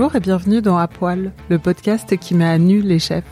[0.00, 0.88] Bonjour et bienvenue dans À
[1.50, 3.22] le podcast qui met à nu les chefs.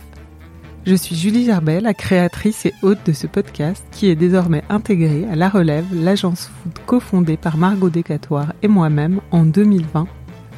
[0.85, 5.25] Je suis Julie Gerbet, la créatrice et hôte de ce podcast qui est désormais intégré
[5.33, 10.09] à La Relève, l'agence food cofondée par Margot Decatoire et moi-même en 2020.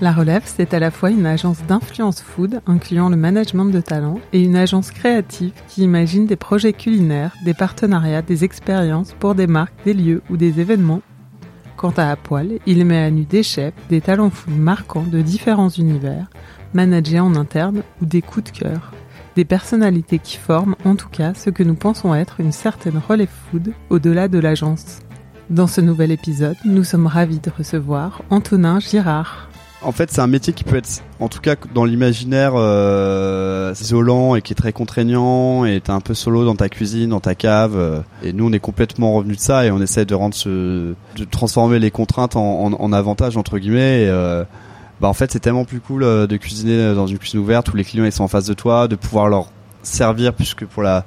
[0.00, 4.18] La Relève, c'est à la fois une agence d'influence food incluant le management de talent
[4.32, 9.46] et une agence créative qui imagine des projets culinaires, des partenariats, des expériences pour des
[9.46, 11.02] marques, des lieux ou des événements
[11.80, 15.22] Quant à À Poil, il met à nu des chefs, des talents food marquants de
[15.22, 16.26] différents univers,
[16.74, 18.92] managés en interne ou des coups de cœur.
[19.34, 23.30] Des personnalités qui forment en tout cas ce que nous pensons être une certaine relève
[23.50, 24.98] food au-delà de l'agence.
[25.48, 29.49] Dans ce nouvel épisode, nous sommes ravis de recevoir Antonin Girard.
[29.82, 34.34] En fait, c'est un métier qui peut être, en tout cas dans l'imaginaire, euh, isolant
[34.34, 35.64] et qui est très contraignant.
[35.64, 37.76] Et t'es un peu solo dans ta cuisine, dans ta cave.
[37.76, 40.94] euh, et nous, on est complètement revenu de ça et on essaie de rendre ce,
[41.16, 44.02] de transformer les contraintes en, en, en avantages entre guillemets.
[44.02, 44.44] Et, euh,
[45.00, 47.76] bah en fait, c'est tellement plus cool euh, de cuisiner dans une cuisine ouverte où
[47.76, 49.46] les clients ils sont en face de toi, de pouvoir leur
[49.82, 51.04] servir puisque pour la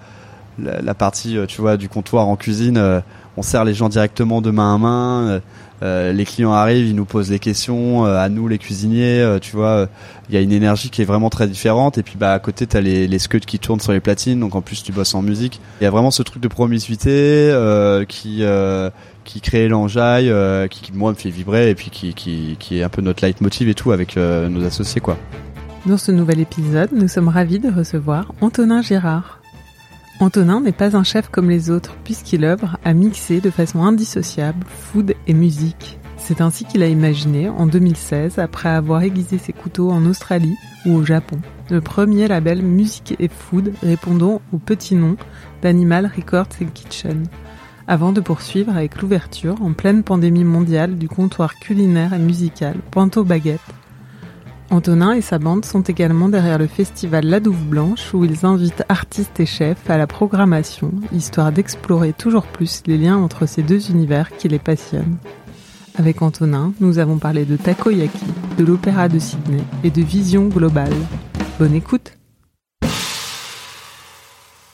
[0.59, 3.01] la, la partie, euh, tu vois, du comptoir en cuisine, euh,
[3.37, 5.27] on sert les gens directement de main à main.
[5.27, 5.39] euh,
[5.81, 9.39] euh, les clients arrivent, ils nous posent des questions, euh, à nous les cuisiniers, euh,
[9.39, 9.85] tu vois, euh,
[10.29, 11.97] il y a une énergie qui est vraiment très différente.
[11.97, 14.55] Et puis bah à côté t'as les, les scuds qui tournent sur les platines, donc
[14.55, 15.59] en plus tu bosses en musique.
[15.81, 18.43] Il y a vraiment ce truc de promiscuité euh, qui
[19.25, 20.31] qui crée l'enjaille,
[20.69, 23.25] qui, qui, moi me fait vibrer et puis qui, qui, qui est un peu notre
[23.25, 25.17] leitmotiv et tout avec nos associés quoi.
[25.85, 29.42] Dans ce nouvel épisode, nous sommes ravis de recevoir Antonin Girard.
[30.19, 34.65] Antonin n'est pas un chef comme les autres puisqu'il œuvre à mixer de façon indissociable
[34.67, 35.97] food et musique.
[36.17, 40.95] C'est ainsi qu'il a imaginé en 2016, après avoir aiguisé ses couteaux en Australie ou
[40.95, 41.37] au Japon,
[41.69, 45.17] le premier label musique et food répondant au petit nom
[45.61, 47.25] d'Animal Records and Kitchen,
[47.87, 53.25] avant de poursuivre avec l'ouverture en pleine pandémie mondiale du comptoir culinaire et musical Panto
[53.25, 53.59] Baguette
[54.69, 58.83] Antonin et sa bande sont également derrière le festival La Douve Blanche où ils invitent
[58.89, 63.91] artistes et chefs à la programmation, histoire d'explorer toujours plus les liens entre ces deux
[63.91, 65.17] univers qui les passionnent.
[65.95, 68.25] Avec Antonin, nous avons parlé de takoyaki,
[68.57, 70.93] de l'opéra de Sydney et de vision globale.
[71.59, 72.17] Bonne écoute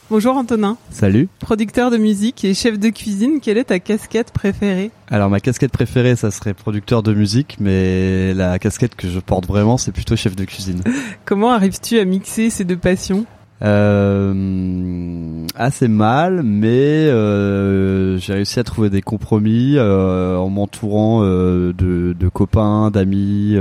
[0.10, 1.30] Bonjour Antonin, Salut.
[1.40, 4.90] producteur de musique et chef de cuisine, quelle est ta casquette préférée?
[5.12, 9.46] Alors ma casquette préférée, ça serait producteur de musique, mais la casquette que je porte
[9.46, 10.82] vraiment, c'est plutôt chef de cuisine.
[11.26, 13.26] Comment arrives-tu à mixer ces deux passions?
[13.62, 16.70] Euh, assez mal, mais
[17.10, 23.58] euh, j'ai réussi à trouver des compromis euh, en m'entourant de, copains, d'amis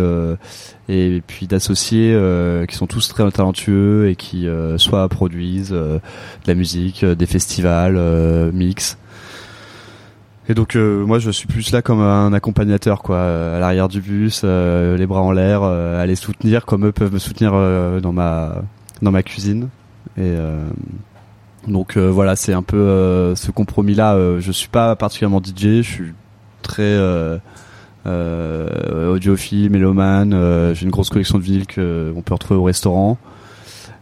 [0.88, 2.16] et puis d'associés
[2.69, 6.00] qui sont tous très talentueux et qui soit produisent de
[6.47, 7.99] la musique, des festivals,
[8.52, 8.99] mix.
[10.50, 13.20] Et donc moi je suis plus là comme un accompagnateur quoi,
[13.56, 17.19] à l'arrière du bus, les bras en l'air, à les soutenir comme eux peuvent me
[17.19, 17.52] soutenir
[18.00, 18.62] dans ma
[19.02, 19.69] dans ma cuisine.
[20.19, 20.67] Et euh,
[21.69, 24.38] donc euh, voilà, c'est un peu euh, ce compromis-là.
[24.41, 26.12] Je suis pas particulièrement DJ, je suis
[26.62, 26.99] très
[28.05, 30.75] audiophile, mélomane.
[30.75, 33.17] J'ai une grosse collection de vinyles que on peut retrouver au restaurant,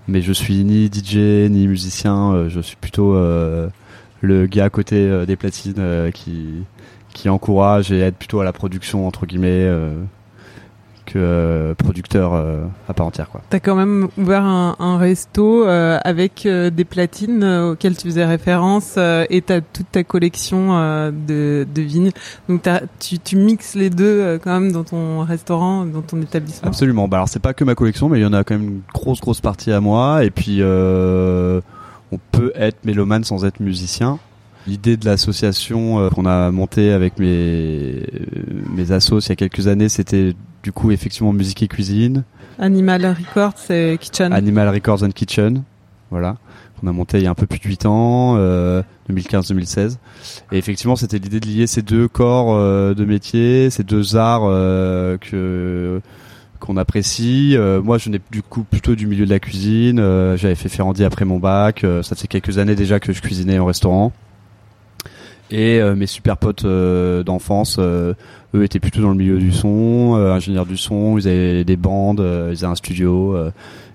[0.09, 2.49] mais je suis ni DJ ni musicien.
[2.49, 6.65] je suis plutôt le gars à côté des platines qui
[7.13, 9.71] qui encourage et aide plutôt à la production entre guillemets,
[11.07, 13.41] que euh, producteur euh, à part entière quoi.
[13.49, 18.99] T'as quand même ouvert un, un resto euh, avec des platines auxquelles tu faisais référence
[18.99, 20.77] et t'as toute ta collection
[21.11, 22.11] de, de vignes.
[22.49, 22.69] Donc
[22.99, 26.69] tu, tu mixes les deux quand même dans ton restaurant, dans ton établissement.
[26.69, 27.09] Absolument.
[27.09, 28.81] Bah alors c'est pas que ma collection, mais il y en a quand même une
[28.93, 30.25] grosse grosse partie à moi.
[30.25, 34.19] Et puis on peut être mélomane sans être musicien.
[34.67, 38.03] L'idée de l'association euh, qu'on a montée avec mes
[38.75, 42.25] mes assos il y a quelques années, c'était du coup effectivement musique et cuisine.
[42.59, 44.33] Animal Records et Kitchen.
[44.33, 45.63] Animal Records and Kitchen,
[46.11, 46.37] voilà.
[46.83, 48.37] On a monté il y a un peu plus de 8 ans,
[49.09, 49.79] 2015-2016.
[49.79, 49.91] Euh,
[50.53, 54.43] et effectivement, c'était l'idée de lier ces deux corps euh, de métier, ces deux arts
[55.21, 56.01] que
[56.59, 57.57] qu'on apprécie.
[57.85, 59.99] moi, je n'ai du coup plutôt du milieu de la cuisine.
[60.37, 61.85] J'avais fait Ferrandi après mon bac.
[62.03, 64.13] ça fait quelques années déjà que je cuisinais en restaurant.
[65.51, 68.15] Et euh, mes super potes euh, d'enfance, euh,
[68.55, 72.21] eux étaient plutôt dans le milieu du son, ingénieurs du son, ils avaient des bandes,
[72.21, 73.37] ils avaient un studio,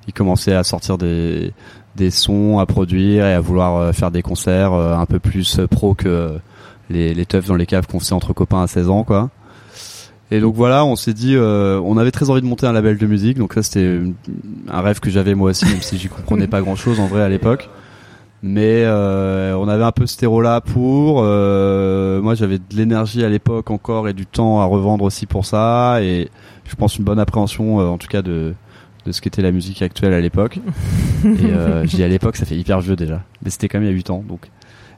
[0.07, 1.51] ils commençaient à sortir des,
[1.95, 6.33] des sons, à produire et à vouloir faire des concerts un peu plus pro que
[6.89, 9.29] les, les teufs dans les caves qu'on faisait entre copains à 16 ans, quoi.
[10.29, 13.07] Et donc voilà, on s'est dit, on avait très envie de monter un label de
[13.07, 13.99] musique, donc ça c'était
[14.69, 17.23] un rêve que j'avais moi aussi, même si j'y comprenais pas grand chose en vrai
[17.23, 17.67] à l'époque
[18.43, 23.23] mais euh, on avait un peu ce terreau là pour euh, moi j'avais de l'énergie
[23.23, 25.99] à l'époque encore et du temps à revendre aussi pour ça.
[26.01, 26.29] Et
[26.65, 28.53] je pense une bonne appréhension euh, en tout cas de
[29.05, 30.59] de ce qu'était la musique actuelle à l'époque.
[31.25, 33.23] Et je dis à l'époque ça fait hyper vieux déjà.
[33.43, 34.51] Mais c'était quand même il y a 8 ans donc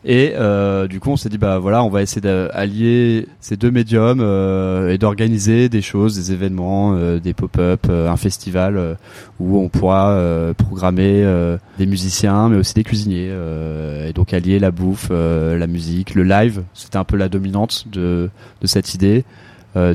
[0.06, 3.72] et euh, du coup, on s'est dit bah voilà, on va essayer d'allier ces deux
[3.72, 8.96] médiums euh, et d'organiser des choses, des événements, euh, des pop-up, euh, un festival euh,
[9.40, 11.24] où on pourra euh, programmer
[11.78, 13.32] des musiciens, mais aussi des cuisiniers,
[14.08, 16.64] et donc allier la bouffe, la musique, le live.
[16.74, 18.30] C'était un peu la dominante de
[18.62, 19.24] de cette idée.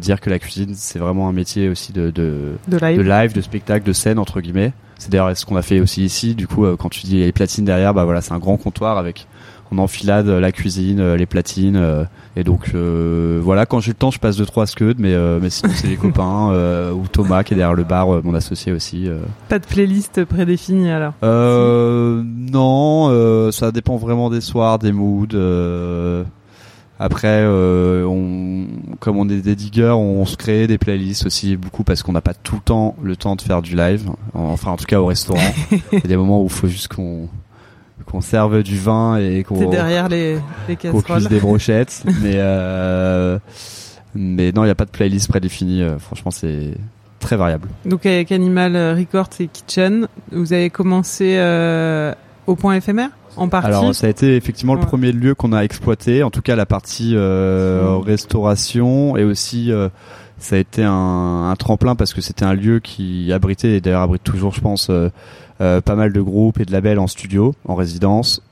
[0.01, 2.99] dire que la cuisine c'est vraiment un métier aussi de de, de live.
[2.99, 4.73] de live, de spectacle, de scène entre guillemets.
[4.99, 6.35] C'est d'ailleurs ce qu'on a fait aussi ici.
[6.35, 9.27] Du coup, quand tu dis les platines derrière, bah voilà, c'est un grand comptoir avec
[9.70, 11.76] on enfilade la cuisine, euh, les platines.
[11.76, 12.05] Euh,
[12.37, 15.50] et donc euh, voilà, quand j'ai le temps, je passe de trois scuds, mais mais
[15.50, 16.53] sinon c'est les copains
[16.93, 19.09] ou Thomas qui est derrière le bar, mon associé aussi.
[19.49, 21.15] Pas de playlist prédéfinie alors?
[21.23, 25.26] Non, ça dépend vraiment des soirs, des moods.
[27.00, 28.67] Après, on,
[29.00, 32.21] comme on est des diggers, on se crée des playlists aussi beaucoup parce qu'on n'a
[32.21, 34.09] pas tout le temps le temps de faire du live.
[34.35, 35.41] Enfin, en tout cas au restaurant,
[35.73, 37.29] il y a des moments où il faut juste qu'on
[38.11, 40.39] qu'on serve du vin et qu'on derrière les,
[40.69, 42.05] les qu'on cuise des brochettes.
[42.23, 43.39] Mais euh,
[44.15, 45.83] mais non il n'y a pas de playlist prédéfinie.
[45.83, 46.75] Euh, franchement c'est
[47.21, 47.69] très variable.
[47.85, 52.15] Donc avec Animal Records et Kitchen vous avez commencé euh,
[52.47, 55.63] au point éphémère en partie alors ça a été effectivement le premier lieu qu'on a
[55.63, 56.23] exploité.
[56.23, 59.89] En tout cas la partie euh, restauration et aussi euh,
[60.38, 64.02] ça a été un, un tremplin parce que c'était un lieu qui abritait et d'ailleurs
[64.02, 64.90] abrite toujours je pense
[65.61, 68.43] euh, pas mal de groupes et de labels en studio, en résidence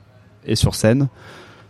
[0.44, 1.06] et sur scène.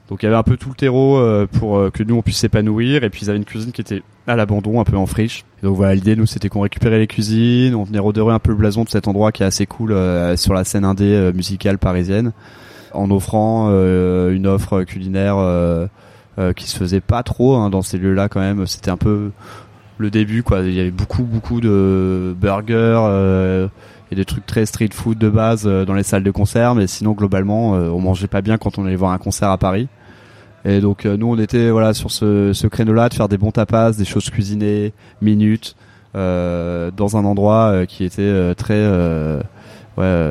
[0.08, 2.22] Donc il y avait un peu tout le terreau euh, pour euh, que nous on
[2.22, 5.04] puisse s'épanouir et puis ils avaient une cuisine qui était à l'abandon, un peu en
[5.04, 5.44] friche.
[5.62, 8.56] donc voilà, l'idée nous c'était qu'on récupérait les cuisines, on venait redorer un peu le
[8.56, 9.94] blason de cet endroit qui est assez cool
[10.36, 12.32] sur la scène indé musicale parisienne
[12.94, 15.36] en offrant une offre culinaire
[16.56, 19.30] qui se faisait pas trop hein, dans ces lieux-là quand même, c'était un peu
[19.98, 23.68] le début quoi, il y avait beaucoup beaucoup de burgers
[24.10, 26.86] et des trucs très street food de base euh, dans les salles de concert, mais
[26.86, 29.88] sinon globalement euh, on mangeait pas bien quand on allait voir un concert à Paris.
[30.64, 33.52] Et donc euh, nous on était voilà sur ce, ce créneau-là de faire des bons
[33.52, 35.76] tapas, des choses cuisinées, minutes,
[36.14, 38.88] dans un endroit qui était très
[39.98, 40.30] ouais,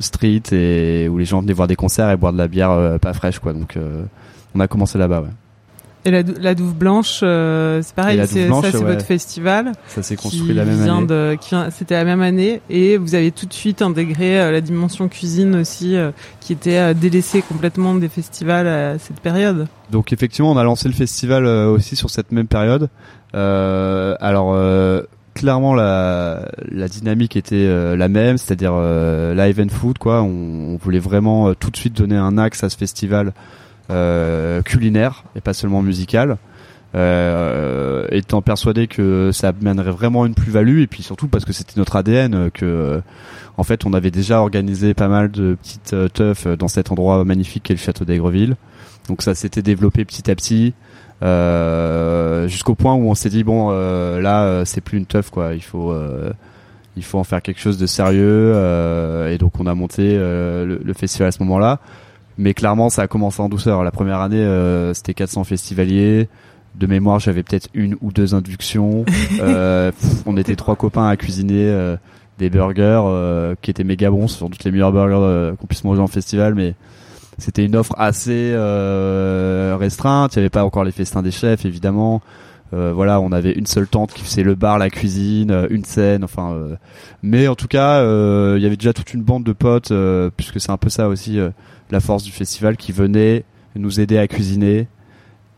[0.00, 3.12] street et où les gens venaient voir des concerts et boire de la bière pas
[3.12, 3.52] fraîche quoi.
[3.52, 3.78] Donc
[4.56, 5.20] on a commencé là-bas.
[5.20, 5.28] Ouais.
[6.04, 9.72] Et la, la Douve Blanche, euh, c'est pareil, c'est, ça c'est votre festival.
[9.88, 11.06] Ça s'est construit la même année.
[11.06, 11.36] De,
[11.70, 15.56] c'était la même année et vous avez tout de suite intégré euh, la dimension cuisine
[15.56, 19.66] aussi, euh, qui était délaissée complètement des festivals à cette période.
[19.90, 22.88] Donc effectivement, on a lancé le festival aussi sur cette même période.
[23.34, 24.56] alors
[25.34, 28.72] clairement la, la dynamique était la même, c'est-à-dire
[29.34, 30.22] live and food quoi.
[30.22, 33.32] On, on voulait vraiment tout de suite donner un axe à ce festival
[33.90, 36.38] euh, culinaire et pas seulement musical.
[36.94, 41.74] Euh, étant persuadé que ça mènerait vraiment une plus-value et puis surtout parce que c'était
[41.76, 43.02] notre ADN que
[43.58, 47.22] en fait on avait déjà organisé pas mal de petites euh, teufs dans cet endroit
[47.26, 48.56] magnifique qu'est le château d'Aigroville
[49.06, 50.72] donc ça s'était développé petit à petit
[51.22, 55.52] euh, jusqu'au point où on s'est dit bon euh, là c'est plus une teuf quoi
[55.52, 55.94] il faut
[56.96, 58.54] il faut en faire quelque chose de sérieux
[59.30, 61.80] et donc on a monté le, festival à ce moment là
[62.38, 63.84] mais clairement, ça a commencé en douceur.
[63.84, 66.28] La première année, euh, c'était 400 festivaliers,
[66.76, 69.04] de mémoire, j'avais peut-être une ou deux inductions.
[69.40, 71.96] Euh, pff, on était trois copains à cuisiner euh,
[72.38, 75.84] des burgers euh, qui étaient méga bons, ce sont toutes les meilleurs burgers qu'on puisse
[75.84, 76.74] manger en festival, mais
[77.38, 80.34] c'était une offre assez euh, restreinte.
[80.34, 82.20] Il n'y avait pas encore les festins des chefs, évidemment.
[82.74, 85.84] Euh, voilà, on avait une seule tente qui faisait le bar, la cuisine, euh, une
[85.84, 86.52] scène, enfin.
[86.52, 86.74] euh,
[87.22, 90.28] mais en tout cas, euh, il y avait déjà toute une bande de potes, euh,
[90.36, 91.48] puisque c'est un peu ça aussi euh,
[91.90, 93.44] la force du festival, qui venaient
[93.74, 94.86] nous aider à cuisiner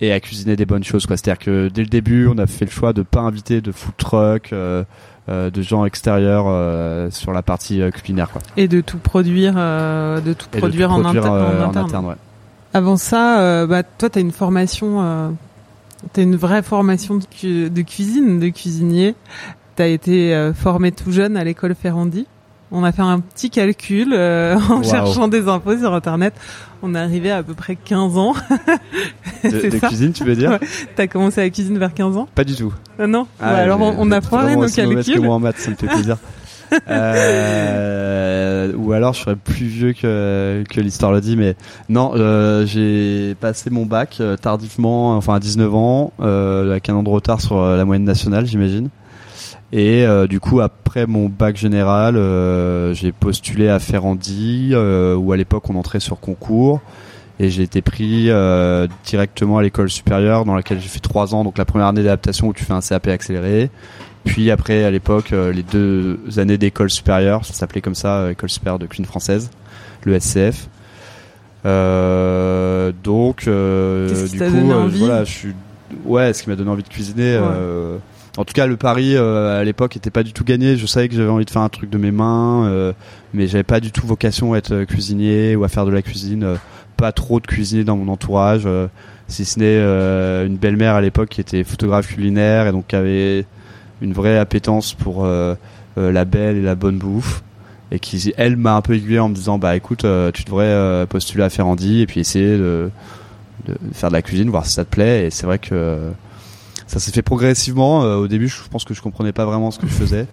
[0.00, 1.06] et à cuisiner des bonnes choses.
[1.06, 1.16] quoi.
[1.16, 3.94] C'est-à-dire que dès le début, on a fait le choix de pas inviter de food
[3.96, 4.84] truck, euh,
[5.28, 8.40] de gens extérieurs euh, sur la partie euh, culinaire, quoi.
[8.56, 11.66] Et de tout produire, euh, de tout Et de produire, tout en, produire, inter- euh,
[11.66, 12.06] en interne.
[12.06, 12.14] ouais.
[12.72, 15.28] Avant ça, euh, bah, toi, t'as une formation, euh,
[16.12, 19.14] t'as une vraie formation de, cu- de cuisine, de cuisinier.
[19.76, 22.26] T'as été euh, formé tout jeune à l'école Ferrandi.
[22.72, 24.82] On a fait un petit calcul euh, en Wow.
[24.84, 26.34] cherchant des infos sur Internet.
[26.82, 28.34] On est arrivé à à peu près 15 ans.
[29.44, 30.60] De, de ça cuisine, tu veux dire Ouais.
[30.96, 32.72] T'as commencé la cuisine vers 15 ans Pas du tout.
[32.98, 35.20] Ah Non Ah, Ouais, Alors on, on a foiré nos que calculs.
[35.22, 36.16] moi en maths, ça me fait plaisir.
[36.88, 41.56] Euh, ou alors je serais plus vieux que, que l'histoire le dit, mais
[41.88, 46.94] non, euh, j'ai passé mon bac euh, tardivement, enfin à 19 ans, euh, avec un
[46.94, 48.88] an de retard sur euh, la moyenne nationale, j'imagine.
[49.72, 52.16] Et du coup, après mon bac général,
[52.92, 56.80] j'ai postulé à Ferrandi, où à l'époque on entrait sur concours.
[57.42, 61.42] Et j'ai été pris euh, directement à l'école supérieure, dans laquelle j'ai fait trois ans.
[61.42, 63.70] Donc la première année d'adaptation où tu fais un CAP accéléré.
[64.24, 68.30] Puis après, à l'époque, euh, les deux années d'école supérieure, ça s'appelait comme ça, euh,
[68.30, 69.50] école supérieure de cuisine française,
[70.04, 70.68] le SCF.
[71.66, 75.54] Euh, donc, euh, du coup, euh, voilà, je suis,
[76.04, 77.38] ouais, ce qui m'a donné envie de cuisiner.
[77.38, 77.98] Ouais.
[78.36, 80.76] en tout cas, le pari à l'époque était pas du tout gagné.
[80.76, 82.94] Je savais que j'avais envie de faire un truc de mes mains,
[83.34, 86.56] mais j'avais pas du tout vocation à être cuisinier ou à faire de la cuisine.
[86.96, 88.68] pas trop de cuisinier dans mon entourage,
[89.28, 89.80] si ce n'est
[90.46, 93.46] une belle-mère à l'époque qui était photographe culinaire et donc qui avait
[94.00, 95.54] une vraie appétence pour euh,
[95.98, 97.42] euh, la belle et la bonne bouffe
[97.92, 100.64] et qui elle m'a un peu aiguillé en me disant bah écoute euh, tu devrais
[100.66, 102.90] euh, postuler à Ferrandi et puis essayer de,
[103.66, 106.10] de faire de la cuisine voir si ça te plaît et c'est vrai que euh,
[106.86, 109.78] ça s'est fait progressivement Euh, au début je pense que je comprenais pas vraiment ce
[109.80, 110.26] que je faisais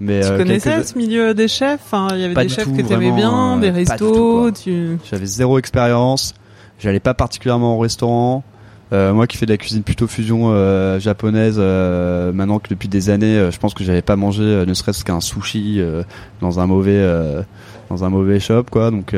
[0.00, 1.92] mais Tu connaissais quelques- ce milieu des chefs?
[2.14, 4.50] Il y avait Pas des chefs tout, que t'aimais bien, des restos.
[4.50, 4.98] tu...
[5.08, 6.34] J'avais zéro expérience.
[6.80, 8.42] J'allais pas particulièrement au restaurant.
[8.92, 12.88] Euh, moi qui fais de la cuisine plutôt fusion euh, japonaise, euh, maintenant que depuis
[12.88, 15.80] des années, je pense que j'avais pas mangé ne serait-ce qu'un sushi
[16.40, 17.02] dans un mauvais
[17.88, 18.90] dans un mauvais shop quoi.
[18.90, 19.14] Donc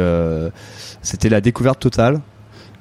[1.03, 2.21] c'était la découverte totale.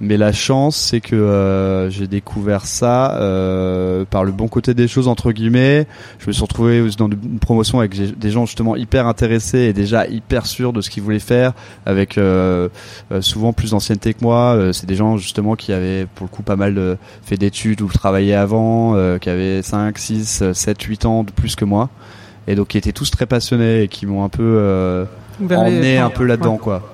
[0.06, 4.88] Mais la chance, c'est que euh, j'ai découvert ça euh, par le bon côté des
[4.90, 5.88] choses entre guillemets.
[6.20, 10.06] Je me suis retrouvé dans une promotion avec des- gens justement hyper intéressés et déjà
[10.08, 11.54] hyper sûrs de ce qu'ils voulaient faire,
[11.86, 12.68] avec euh,
[13.12, 14.56] euh, souvent plus d'ancienneté que moi.
[14.56, 17.82] Euh, c'est des gens justement qui avaient pour le coup pas mal euh, fait d'études
[17.82, 21.90] ou travaillé avant, euh, qui avaient 5, 6, 7, 8 ans de plus que moi.
[22.48, 25.06] Et donc qui étaient tous très passionnés et qui m'ont un peu euh,
[25.56, 26.93] emmené un peu là-dedans quoi.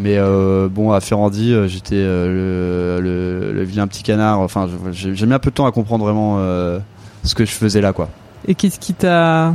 [0.00, 4.40] Mais euh, bon à Ferrandi, euh, j'étais euh, le, le, le vilain petit canard.
[4.40, 6.78] Enfin, j'ai mis un peu de temps à comprendre vraiment euh,
[7.22, 8.08] ce que je faisais là quoi.
[8.48, 9.54] Et qu'est-ce qui t'a...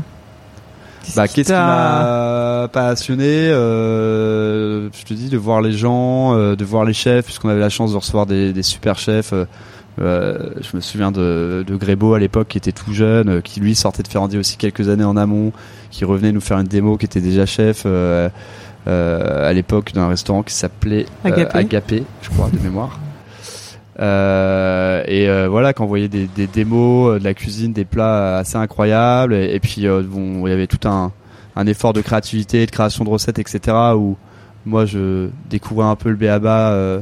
[1.15, 6.65] Bah, qu'est-ce qui m'a passionné euh, Je te dis de voir les gens, euh, de
[6.65, 9.33] voir les chefs, puisqu'on avait la chance de recevoir des, des super chefs.
[9.99, 14.03] je me souviens de, de Grébeau à l'époque qui était tout jeune, qui lui sortait
[14.03, 15.51] de Ferrandi aussi quelques années en amont,
[15.91, 17.85] qui revenait nous faire une démo, qui était déjà chef
[18.88, 21.58] à l'époque d'un restaurant qui s'appelait euh, Agapé.
[21.58, 23.00] Agapé, je crois de mémoire.
[23.98, 27.86] Euh, et euh, voilà, quand on voyait des, des démos euh, de la cuisine, des
[27.86, 31.13] plats assez incroyables, et, et puis euh, bon, il y avait tout un,
[31.56, 33.74] un effort de créativité, de création de recettes, etc.
[33.96, 34.18] Où
[34.65, 37.00] moi, je découvrais un peu le béaba euh,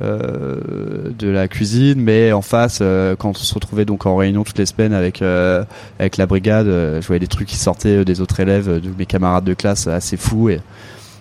[0.00, 4.44] euh, de la cuisine, mais en face, euh, quand on se retrouvait donc en réunion
[4.44, 5.64] toutes les semaines avec euh,
[5.98, 8.80] avec la brigade, euh, je voyais des trucs qui sortaient euh, des autres élèves, euh,
[8.80, 10.60] de mes camarades de classe, assez fous, et,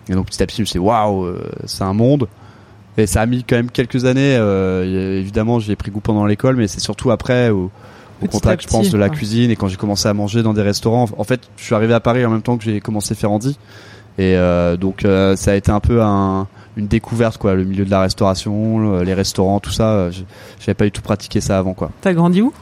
[0.09, 2.27] et donc petit à petit, je me suis dit, waouh, euh, c'est un monde.
[2.97, 4.35] Et ça a mis quand même quelques années.
[4.37, 7.71] euh, évidemment, j'ai pris goût pendant l'école, mais c'est surtout après au,
[8.31, 11.05] contact, je pense, de la cuisine et quand j'ai commencé à manger dans des restaurants.
[11.17, 13.57] En fait, je suis arrivé à Paris en même temps que j'ai commencé Ferrandi,
[14.19, 17.85] et euh, donc euh, ça a été un peu un, une découverte, quoi, le milieu
[17.85, 20.11] de la restauration, le- les restaurants, tout ça.
[20.11, 20.21] je-
[20.59, 21.89] J'avais pas du tout pratiqué ça avant, quoi.
[22.01, 22.53] T'as grandi où?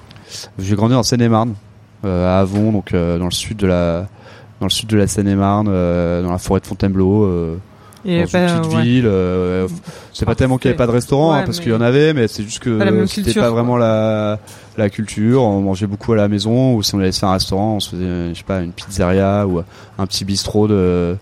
[0.60, 1.56] J'ai grandi en Seine-et-Marne,
[2.06, 4.08] à Avon, donc dans le sud de la
[4.60, 7.24] dans le sud de la Seine-et-Marne, euh, dans la forêt de Fontainebleau.
[7.26, 7.56] Euh,
[8.06, 8.82] Et dans bah, une petite ouais.
[8.84, 9.06] ville.
[9.08, 9.68] euh,
[10.14, 11.82] c'est pas tellement qu'il y avait pas de restaurant, hein, parce mais- qu'il y en
[11.82, 14.40] avait, mais c'est juste que c'était culture, pas vraiment la
[14.78, 15.44] la culture.
[15.44, 17.80] On mangeait beaucoup à la maison, ou si on allait se faire un restaurant, on
[17.82, 19.60] se faisait, je sais pas, une pizzeria ou
[19.98, 21.16] un petit bistrot de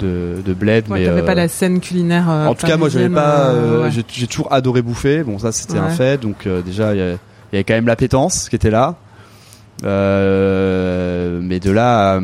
[0.00, 0.88] de, de bled.
[0.90, 2.28] Ouais, mais euh, pas la scène culinaire.
[2.28, 3.54] euh, en tout cas, moi, j'avais pas.
[3.90, 5.22] j'ai- toujours adoré bouffer.
[5.22, 6.20] Bon, ça, c'était un fait.
[6.20, 7.06] Donc, déjà, il y a
[7.52, 8.96] il y avait quand même l'appétence qui était là.
[11.32, 12.20] Euh, mais de là, euh,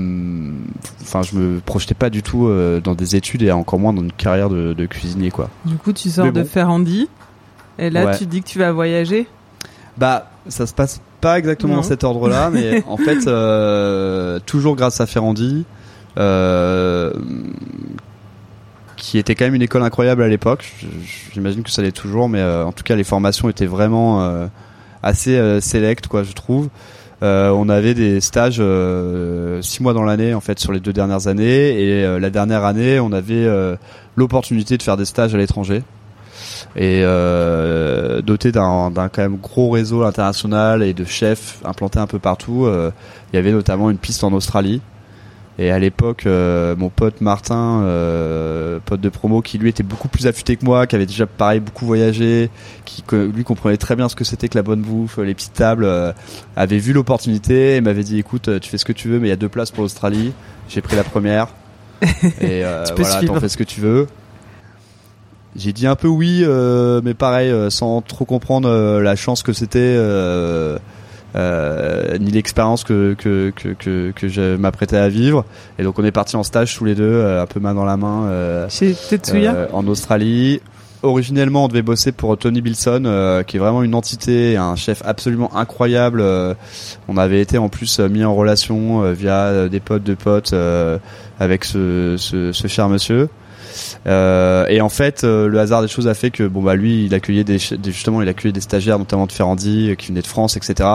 [1.02, 4.02] enfin, je me projetais pas du tout euh, dans des études et encore moins dans
[4.02, 5.48] une carrière de, de cuisinier, quoi.
[5.64, 6.44] Du coup, tu sors de.
[6.44, 7.08] Ferrandi
[7.78, 8.18] et là, Ouais.
[8.18, 9.26] tu dis que tu vas voyager.
[9.96, 11.80] Bah, ça se passe pas exactement Non.
[11.80, 15.64] dans cet ordre-là, mais en fait, euh, toujours grâce à Ferrandi,
[16.18, 17.12] euh,
[18.96, 20.72] qui était quand même une école incroyable à l'époque.
[21.32, 24.48] J'imagine que ça l'est toujours, mais euh, en tout cas, les formations étaient vraiment
[25.02, 26.68] assez sélectes, quoi, je trouve.
[27.22, 30.92] Euh, on avait des stages euh, six mois dans l'année en fait sur les deux
[30.92, 33.48] dernières années et euh, la dernière année on avait
[34.16, 35.82] l'opportunité de faire des stages à l'étranger
[36.76, 37.02] et
[38.22, 42.68] doté d'un quand même gros réseau international et de chefs implantés un peu partout.
[43.32, 44.80] il y avait notamment une piste en Australie.
[45.60, 50.06] Et à l'époque, euh, mon pote Martin, euh, pote de promo, qui lui était beaucoup
[50.06, 52.48] plus affûté que moi, qui avait déjà pareil beaucoup voyagé,
[52.84, 55.84] qui lui comprenait très bien ce que c'était que la bonne bouffe, les petites tables,
[55.84, 56.12] euh,
[56.54, 59.30] avait vu l'opportunité et m'avait dit écoute, tu fais ce que tu veux, mais il
[59.30, 60.32] y a deux places pour l'Australie.
[60.68, 61.48] J'ai pris la première.
[62.02, 63.34] et euh, Tu peux voilà, suivre.
[63.34, 64.06] t'en fais ce que tu veux.
[65.56, 69.96] J'ai dit un peu oui, euh, mais pareil, sans trop comprendre la chance que c'était,
[71.34, 75.44] ni l'expérience que que que que, que je m'apprêtais à vivre.
[75.78, 77.84] Et donc on est parti en stage tous les deux, euh, un peu main dans
[77.84, 80.60] la main, euh, Chez Tetsuya euh, en Australie.
[81.04, 85.00] Originellement, on devait bosser pour Tony Bilson, euh, qui est vraiment une entité, un chef
[85.04, 86.20] absolument incroyable.
[86.20, 86.54] euh,
[87.06, 90.14] on avait été en plus euh, mis en relation euh, via euh, des potes de
[90.14, 90.98] potes euh,
[91.38, 93.28] avec ce, ce, ce cher monsieur.
[94.06, 97.04] Euh, et en fait, euh, le hasard des choses a fait que bon bah lui,
[97.04, 100.26] il accueillait des, justement, il accueillait des stagiaires, notamment de Ferrandi, euh, qui venaient de
[100.26, 100.88] France, etc.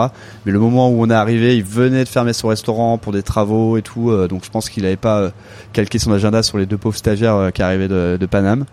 [0.46, 3.22] Mais le moment où on est arrivé, il venait de fermer son restaurant pour des
[3.22, 5.30] travaux et tout, donc je pense qu'il n'avait pas
[5.72, 8.64] calqué son agenda sur les deux pauvres stagiaires qui arrivaient de, Paname.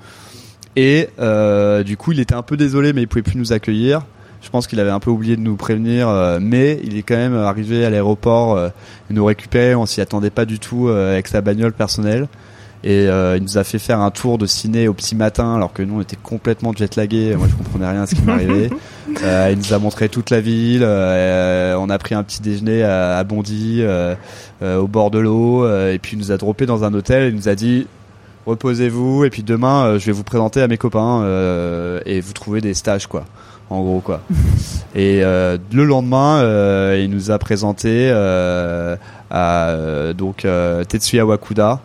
[0.75, 1.09] Et
[1.85, 4.01] du coup, il était un peu désolé, mais il pouvait plus nous accueillir.
[4.41, 6.09] Je pense qu'il avait un peu oublié de nous prévenir,
[6.41, 8.69] mais il est quand même arrivé à l'aéroport, euh,
[9.09, 12.27] nous récupérait, on s'y attendait pas du tout avec sa bagnole personnelle.
[12.83, 15.71] Et euh, il nous a fait faire un tour de ciné au petit matin, alors
[15.71, 17.35] que nous on était complètement jetlagués.
[17.35, 18.69] Moi je comprenais rien à ce qui m'arrivait.
[19.23, 20.83] Euh, il nous a montré toute la ville.
[20.85, 24.15] euh, on a pris un petit déjeuner à, à Bondy, euh,
[24.61, 27.23] au bord de l'eau, et puis il nous a droppé dans un hôtel.
[27.23, 27.87] Et il nous a dit
[28.45, 31.25] reposez-vous, et puis demain je vais vous présenter à mes copains
[32.05, 33.25] et vous trouvez des stages quoi.
[33.69, 34.21] En gros quoi.
[34.95, 38.11] Et le lendemain, il nous a présenté
[39.29, 40.47] à donc
[40.87, 41.81] Tetsuya Wakuda,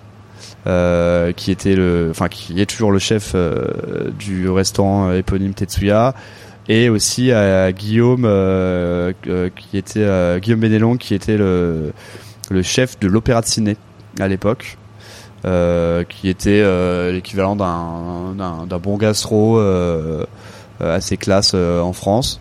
[0.66, 5.55] euh, qui était le, enfin qui est toujours le chef euh, du restaurant euh, éponyme
[5.55, 6.14] Tetsuya,
[6.68, 11.92] et aussi à Guillaume, euh, qui était Guillaume Benelong, qui était le
[12.50, 13.76] le chef de l'Opéra de Ciné
[14.18, 14.76] à l'époque.
[16.09, 16.64] Qui était
[17.12, 19.61] l'équivalent d'un bon gastro
[20.81, 22.40] assez classe en France.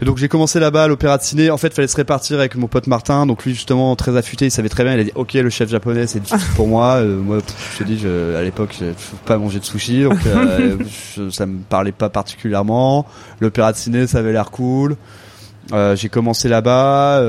[0.00, 1.50] Et donc j'ai commencé là-bas à l'opéra de ciné.
[1.50, 3.26] En fait, fallait se répartir avec mon pote Martin.
[3.26, 4.94] Donc lui justement très affûté, il savait très bien.
[4.94, 6.96] Il a dit OK, le chef japonais c'est difficile pour moi.
[6.96, 7.38] Euh, moi,
[7.74, 10.76] je te dis, je, à l'époque, je je pouvais pas manger de sushi, donc euh,
[11.16, 13.06] je- ça me parlait pas particulièrement.
[13.40, 14.94] L'opéra de ciné, ça avait l'air cool.
[15.72, 17.20] Euh, j'ai commencé là-bas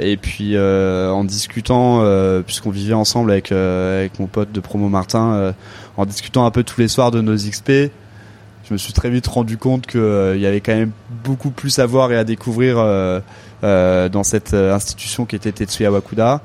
[0.00, 2.02] et puis en discutant,
[2.46, 5.52] puisqu'on vivait ensemble avec avec mon pote de promo Martin,
[5.98, 7.92] en discutant un peu tous les soirs de nos XP,
[8.70, 10.92] je me suis très vite rendu compte que euh, y avait quand même
[11.24, 13.18] beaucoup plus à voir et à découvrir euh,
[13.64, 16.40] euh, dans cette institution qui était Tetsuya Wakuda.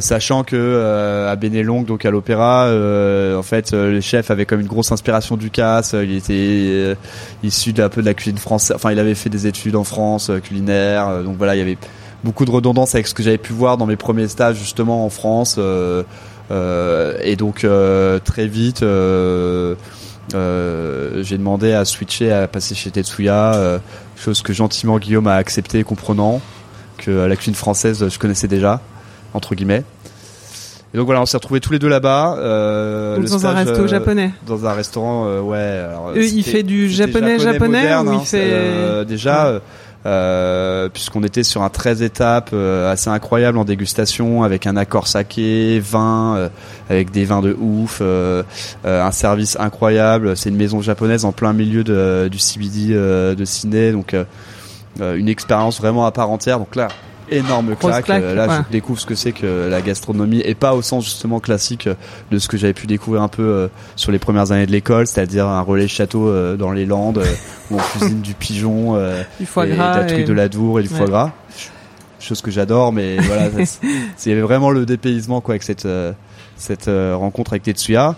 [0.00, 4.92] Sachant que à Benelong, donc à l'opéra, en fait, le chef avait comme une grosse
[4.92, 5.94] inspiration du casse.
[5.94, 6.96] Il était
[7.42, 8.76] issu de la cuisine française.
[8.76, 11.08] Enfin, il avait fait des études en France culinaires.
[11.08, 11.78] euh, donc voilà, il y avait
[12.24, 15.10] beaucoup de redondance avec ce que j'avais pu voir dans mes premiers stages justement en
[15.10, 15.58] France.
[15.58, 17.66] et donc
[18.24, 18.84] très vite,
[20.32, 23.78] j'ai demandé à switcher, à passer chez Tetsuya, euh,
[24.16, 26.40] chose que gentiment Guillaume a accepté, comprenant
[26.98, 28.80] que euh, la cuisine française, je connaissais déjà
[29.34, 29.84] entre guillemets.
[30.92, 32.34] Et donc voilà, on s'est retrouvés tous les deux là-bas.
[32.38, 34.32] Euh, Donc le dans un resto euh, japonais.
[34.46, 35.58] dans un restaurant, euh, ouais.
[35.88, 39.60] Alors, Eux, il fait du japonais japonais moderne, ou il hein, fait- euh, déjà euh,
[40.06, 45.06] euh, puisqu'on était sur un 13 étapes euh, assez incroyable en dégustation avec un accord
[45.06, 46.48] saké, vin, euh,
[46.88, 48.42] avec des vins de ouf, euh,
[48.84, 50.36] un service incroyable.
[50.36, 54.16] C'est une maison japonaise en plein milieu de, du CBD de Ciné, donc
[55.00, 56.58] une expérience vraiment à part entière.
[56.58, 56.88] Donc là,
[57.30, 58.04] énorme claque.
[58.04, 58.54] claque, Euh, là, ouais.
[58.68, 61.94] je découvre ce que c'est que la gastronomie et pas au sens justement classique euh,
[62.30, 65.06] de ce que j'avais pu découvrir un peu euh, sur les premières années de l'école,
[65.06, 67.24] c'est-à-dire un relais château euh, dans les Landes euh,
[67.70, 69.94] où on cuisine du pigeon, euh, Du foie et gras.
[69.94, 71.30] de la truite et- de la dour et du foie gras.
[72.18, 76.12] Chose que j'adore, mais voilà, il y avait vraiment le dépaysement quoi avec cette euh,
[76.56, 78.14] cette rencontre avec Tetsuya.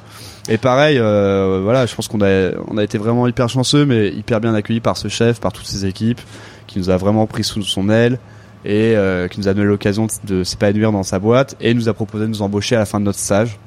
[0.48, 4.40] Et pareil, voilà, je pense qu'on a on a été vraiment hyper chanceux, mais hyper
[4.40, 6.20] bien accueillis par ce chef, par toutes ses équipes,
[6.66, 8.18] qui nous a vraiment pris sous son aile
[8.64, 8.96] et
[9.30, 12.30] qui nous a donné l'occasion de s'épanouir dans sa boîte et nous a proposé de
[12.30, 13.58] nous embaucher à la fin de notre stage.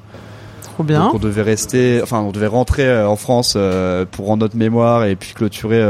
[0.62, 1.04] Trop bien.
[1.04, 3.56] Donc on devait rester, enfin on devait rentrer en France
[4.12, 5.82] pour rendre notre mémoire et puis clôturer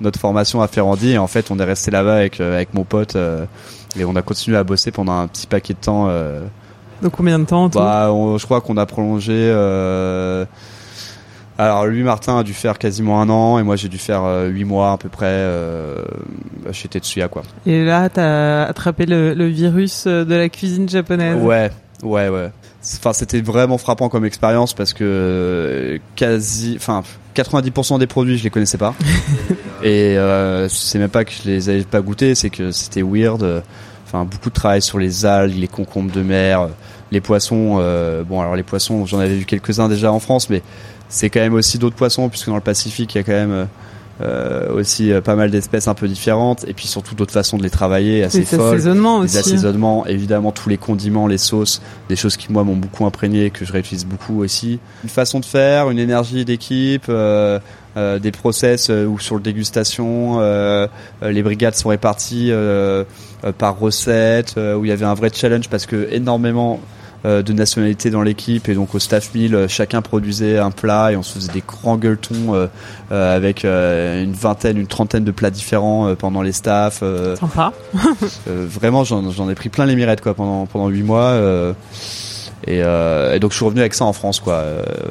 [0.00, 2.84] notre formation à Ferrandi et en fait on est resté là-bas avec euh, avec mon
[2.84, 3.46] pote euh,
[3.98, 6.06] et on a continué à bosser pendant un petit paquet de temps.
[6.08, 6.42] Euh.
[7.02, 9.50] Donc combien de temps Bah je crois qu'on a prolongé.
[11.56, 14.64] Alors lui Martin a dû faire quasiment un an et moi j'ai dû faire huit
[14.64, 16.02] mois à peu près euh,
[16.72, 17.42] chez Tetsuya quoi.
[17.64, 21.40] Et là t'as attrapé le, le, virus de la cuisine japonaise.
[21.40, 21.70] Ouais,
[22.02, 22.50] ouais, ouais.
[22.96, 28.50] Enfin c'était vraiment frappant comme expérience parce que quasi, enfin 90% des produits, je les
[28.50, 28.94] connaissais pas.
[29.82, 33.62] et euh, c'est même pas que je les avais pas goûtés, c'est que c'était weird.
[34.06, 36.68] Enfin, beaucoup de travail sur les algues, les concombres de mer,
[37.10, 37.78] les poissons.
[37.80, 40.62] Euh, bon, alors les poissons, j'en avais vu quelques-uns déjà en France, mais
[41.08, 43.68] c'est quand même aussi d'autres poissons, puisque dans le Pacifique, il y a quand même
[44.20, 47.64] euh, aussi euh, pas mal d'espèces un peu différentes et puis surtout d'autres façons de
[47.64, 48.76] les travailler assez folles.
[48.76, 49.34] Assaisonnements aussi.
[49.34, 53.50] Les assaisonnements, évidemment tous les condiments, les sauces, des choses qui moi m'ont beaucoup imprégné
[53.50, 54.78] que je réutilise beaucoup aussi.
[55.02, 57.58] Une façon de faire, une énergie d'équipe, euh,
[57.96, 60.38] euh des process où sur le dégustation,
[61.20, 62.52] les brigades sont réparties
[63.58, 68.10] par recette, où il y avait un vrai challenge parce que énormément euh, de nationalités
[68.10, 71.34] dans l'équipe et donc au staff meal euh, chacun produisait un plat et on se
[71.34, 72.66] faisait des grands gueuletons euh,
[73.10, 77.02] avec une vingtaine une trentaine de plats différents pendant les staffs
[77.38, 77.72] sympa.
[78.46, 81.38] vraiment j'en ai pris plein les mirettes quoi pendant pendant huit mois
[82.66, 84.64] et, et, donc je suis revenu avec ça en France quoi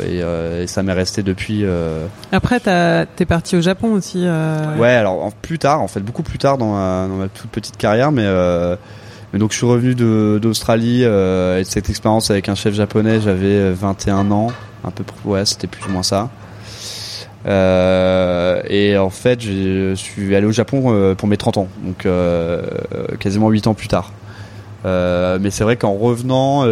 [0.05, 1.65] et, et ça m'est resté depuis
[2.31, 4.25] après t'es parti au Japon aussi
[4.77, 7.77] ouais alors plus tard en fait beaucoup plus tard dans ma, dans ma toute petite
[7.77, 8.25] carrière mais
[9.39, 9.95] donc je suis revenu
[10.39, 14.47] d'Australie euh, et de cette expérience avec un chef japonais, j'avais 21 ans,
[14.83, 16.29] un peu ouais, c'était plus ou moins ça.
[17.45, 22.05] Euh, et en fait, je suis allé au Japon euh, pour mes 30 ans, donc
[22.05, 22.61] euh,
[23.19, 24.11] quasiment 8 ans plus tard.
[24.85, 26.63] Euh, mais c'est vrai qu'en revenant,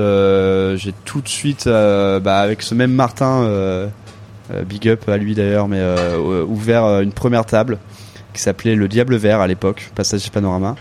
[0.75, 3.89] j'ai tout de suite, bah, avec ce même Martin,
[4.67, 5.81] big up à lui d'ailleurs, mais
[6.47, 7.77] ouvert une première table
[8.33, 10.75] qui s'appelait le Diable Vert à l'époque, Passage Panorama.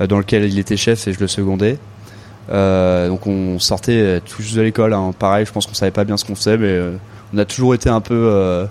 [0.00, 1.78] Euh, dans lequel il était chef et je le secondais.
[2.50, 4.94] Euh, donc on sortait tout de l'école.
[4.94, 5.12] Hein.
[5.18, 6.96] Pareil, je pense qu'on savait pas bien ce qu'on faisait, mais euh,
[7.34, 8.66] on a toujours été un peu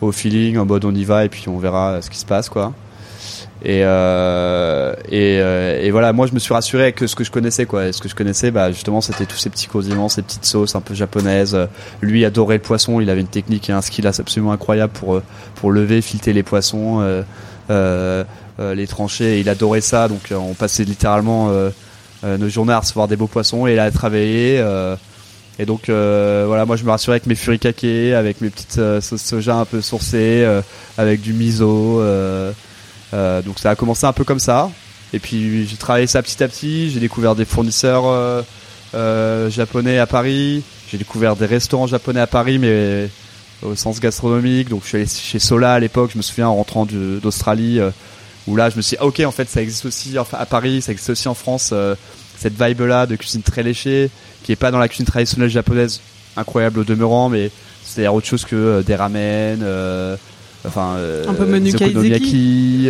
[0.00, 2.48] au feeling, en mode on y va et puis on verra ce qui se passe,
[2.48, 2.72] quoi.
[3.64, 3.80] Et,
[5.10, 7.92] et, voilà, moi je me suis rassuré que ce que je connaissais, quoi.
[7.92, 10.80] Ce que je connaissais, bah justement, c'était tous ces petits condiments, ces petites sauces un
[10.80, 11.56] peu japonaises.
[12.00, 15.20] Lui adorait le poisson, il avait une technique et un skill absolument incroyable pour
[15.56, 17.24] pour lever, fileter les poissons.
[18.58, 19.40] Les tranchées.
[19.40, 21.70] il adorait ça, donc euh, on passait littéralement euh,
[22.22, 24.64] nos journées à recevoir des beaux poissons et il a travaillé.
[25.58, 27.84] Et donc voilà, moi je me rassurais avec mes furikake,
[28.14, 30.46] avec mes petites sauces soja un peu sourcées,
[30.98, 32.00] avec du miso.
[33.12, 34.70] donc ça a commencé un peu comme ça.
[35.12, 36.90] Et puis j'ai travaillé ça petit à petit.
[36.90, 38.44] J'ai découvert des fournisseurs
[39.50, 40.62] japonais à Paris.
[40.90, 43.08] J'ai découvert des restaurants japonais à Paris, mais
[43.62, 44.68] au sens gastronomique.
[44.68, 46.10] Donc je suis allé chez Sola à l'époque.
[46.12, 47.80] Je me souviens en rentrant d'Australie
[48.46, 50.46] où là je me suis dit, ah, ok en fait ça existe aussi enfin, à
[50.46, 51.94] Paris ça existe aussi en France euh,
[52.36, 54.10] cette vibe là de cuisine très léchée
[54.42, 56.00] qui est pas dans la cuisine traditionnelle japonaise
[56.36, 57.50] incroyable au demeurant mais
[57.84, 60.16] c'est autre chose que euh, des ramen euh,
[60.66, 60.96] enfin
[61.28, 62.88] un peu menu kaizeki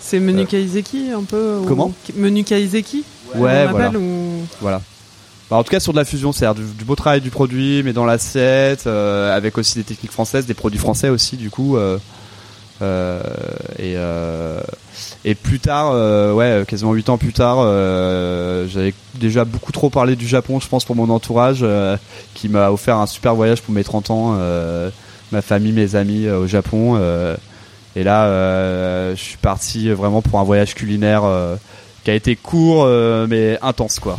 [0.00, 3.04] c'est menu kaizeki un peu comment menu kaizeki
[3.36, 3.92] ouais voilà.
[4.60, 4.82] voilà.
[5.50, 7.82] Bah, en tout cas sur de la fusion c'est du, du, beau travail du produit
[7.82, 11.76] mais dans l'assiette avec aussi des techniques françaises des produits français aussi du coup
[12.80, 14.60] et, euh,
[15.24, 17.58] et plus tard, euh, ouais, quasiment 8 ans plus tard,
[18.68, 21.64] j'avais déjà beaucoup trop parlé du Japon, je pense, pour mon entourage,
[22.34, 24.38] qui m'a offert un super voyage pour mes 30 ans,
[25.32, 26.98] ma famille, mes amis au Japon.
[27.96, 31.22] et là, je suis parti vraiment pour un voyage culinaire
[32.04, 32.86] qui a été court
[33.28, 34.18] mais intense, quoi.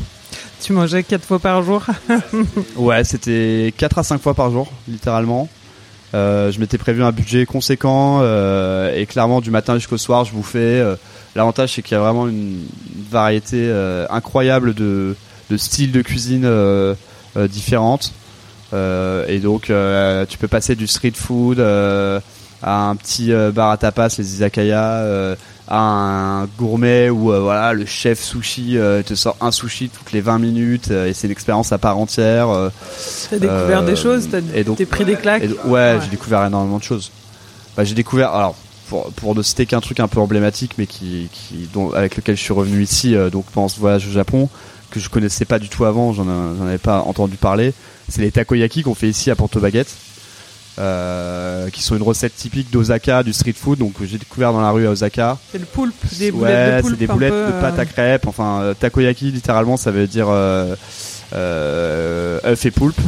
[0.62, 1.84] Tu mangeais 4 fois par jour?
[2.76, 5.50] Ouais, c'était 4 à 5 fois par jour, littéralement.
[6.14, 10.34] Euh, je m'étais prévu un budget conséquent euh, et clairement du matin jusqu'au soir je
[10.34, 10.60] bouffais.
[10.60, 10.96] Euh,
[11.36, 12.66] l'avantage c'est qu'il y a vraiment une,
[13.10, 13.70] variété
[14.10, 15.18] incroyable de,
[15.50, 16.50] de, styles de cuisine
[17.36, 18.14] différentes.
[18.74, 22.22] et donc tu peux passer du street food à
[22.64, 25.36] un petit bar à tapas, les izakaya,
[25.74, 30.20] un gourmet où euh, voilà le chef sushi euh, te sort un sushi toutes les
[30.20, 32.48] 20 minutes euh, et c'est une expérience à part entière.
[33.30, 34.42] t'as découvert des choses, t'as
[34.86, 35.44] pris des claques.
[35.66, 37.12] ouais, j'ai découvert énormément de choses.
[37.78, 38.56] Bah, j'ai découvert alors
[38.90, 42.36] pour, pour ne citer qu'un truc un peu emblématique mais qui, qui dont, avec lequel
[42.36, 44.50] je suis revenu ici donc pendant ce voyage au Japon
[44.90, 47.74] que je connaissais pas du tout avant, j'en j'en avais pas entendu parler.
[48.10, 49.96] C'est les takoyaki qu'on fait ici à Porto Baguette,
[50.82, 53.80] euh, qui sont une recette typique d'Osaka, du street food.
[53.80, 55.38] Donc j'ai découvert dans la rue à Osaka.
[55.52, 56.94] C'est le poulpe, des ouais, boulettes de poulpe.
[56.94, 58.28] c'est des boulettes peu, de pâte euh, à crêpes.
[58.28, 60.76] Enfin, euh, takoyaki littéralement, ça veut dire euh,
[61.34, 63.00] euh, œuf et poulpe.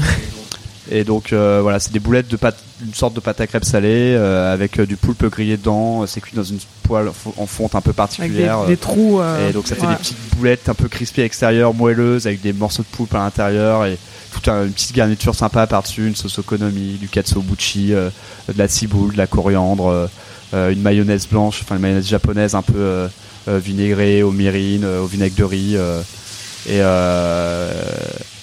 [0.91, 3.63] Et donc euh, voilà, c'est des boulettes de pâte, une sorte de pâte à crêpes
[3.63, 6.05] salée euh, avec euh, du poulpe grillé dedans.
[6.05, 7.07] C'est cuit dans une poêle
[7.37, 8.65] en fonte un peu avec des, particulière.
[8.65, 9.21] des trous.
[9.21, 9.93] euh, Et donc ça fait ouais.
[9.93, 13.19] des petites boulettes un peu crispées à l'extérieur, moelleuses, avec des morceaux de poulpe à
[13.19, 13.97] l'intérieur et
[14.33, 18.09] toute un- une petite garniture sympa par-dessus, une sauce okonomi, du katsuobuchi, euh,
[18.51, 20.07] de la ciboule, de la coriandre, euh,
[20.53, 23.07] euh, une mayonnaise blanche, enfin une mayonnaise japonaise un peu
[23.47, 25.75] vinaigrée au mirin, au vinaigre de riz.
[25.75, 27.71] et euh,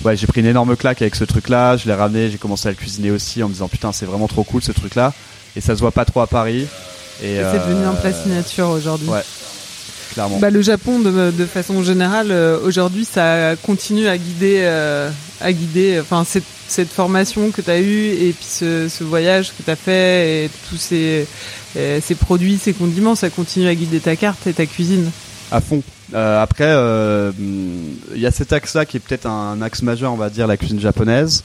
[0.05, 1.77] ouais, j'ai pris une énorme claque avec ce truc-là.
[1.77, 4.29] Je l'ai ramené, j'ai commencé à le cuisiner aussi en me disant putain c'est vraiment
[4.29, 5.13] trop cool ce truc-là.
[5.57, 6.67] Et ça se voit pas trop à Paris.
[7.23, 9.09] Et, Et C'est devenu un plat signature aujourd'hui.
[9.09, 9.23] ouais.
[10.13, 10.39] Clairement.
[10.39, 15.53] Bah, le Japon, de, de façon générale, euh, aujourd'hui, ça continue à guider, euh, à
[15.53, 19.63] guider, enfin cette, cette formation que tu as eue et puis ce, ce voyage que
[19.63, 21.27] tu as fait et tous ces,
[21.77, 25.11] euh, ces produits, ces condiments, ça continue à guider ta carte et ta cuisine.
[25.51, 25.83] à fond.
[26.13, 27.31] Euh, après, euh,
[28.15, 30.57] il y a cet axe-là qui est peut-être un axe majeur, on va dire, la
[30.57, 31.45] cuisine japonaise.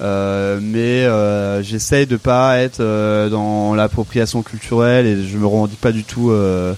[0.00, 5.80] Euh, mais euh, j'essaye de pas être euh, dans l'appropriation culturelle et je me revendique
[5.80, 6.74] pas du tout, euh, euh, euh,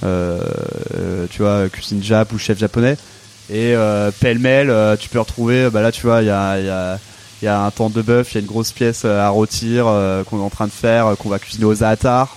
[0.00, 2.96] tu vois, cuisine jap ou chef japonais.
[3.50, 6.68] Et euh, pêle-mêle, euh, tu peux retrouver, bah là, tu vois, il y a, y
[6.68, 6.98] a
[7.40, 9.28] il y a un temps de bœuf, il y a une grosse pièce euh, à
[9.28, 12.36] rôtir euh, qu'on est en train de faire, euh, qu'on va cuisiner aux zaatar.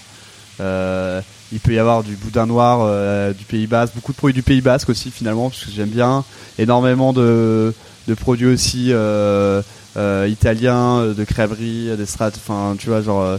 [0.60, 1.22] Euh,
[1.52, 4.44] il peut y avoir du boudin noir euh, du Pays Basque, beaucoup de produits du
[4.44, 6.24] Pays Basque aussi finalement, parce que j'aime bien.
[6.60, 7.74] Énormément de,
[8.08, 9.64] de produits aussi euh,
[9.98, 13.38] euh, italiens, euh, de crèverie, des strates, enfin tu vois, genre euh,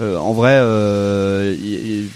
[0.00, 2.08] euh, en vrai, euh, il- il-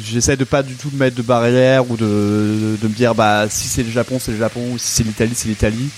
[0.00, 3.14] j'essaie de pas du tout me mettre de barrière ou de, de, de me dire
[3.14, 5.88] bah si c'est le Japon, c'est le Japon, ou si c'est l'Italie, c'est l'Italie.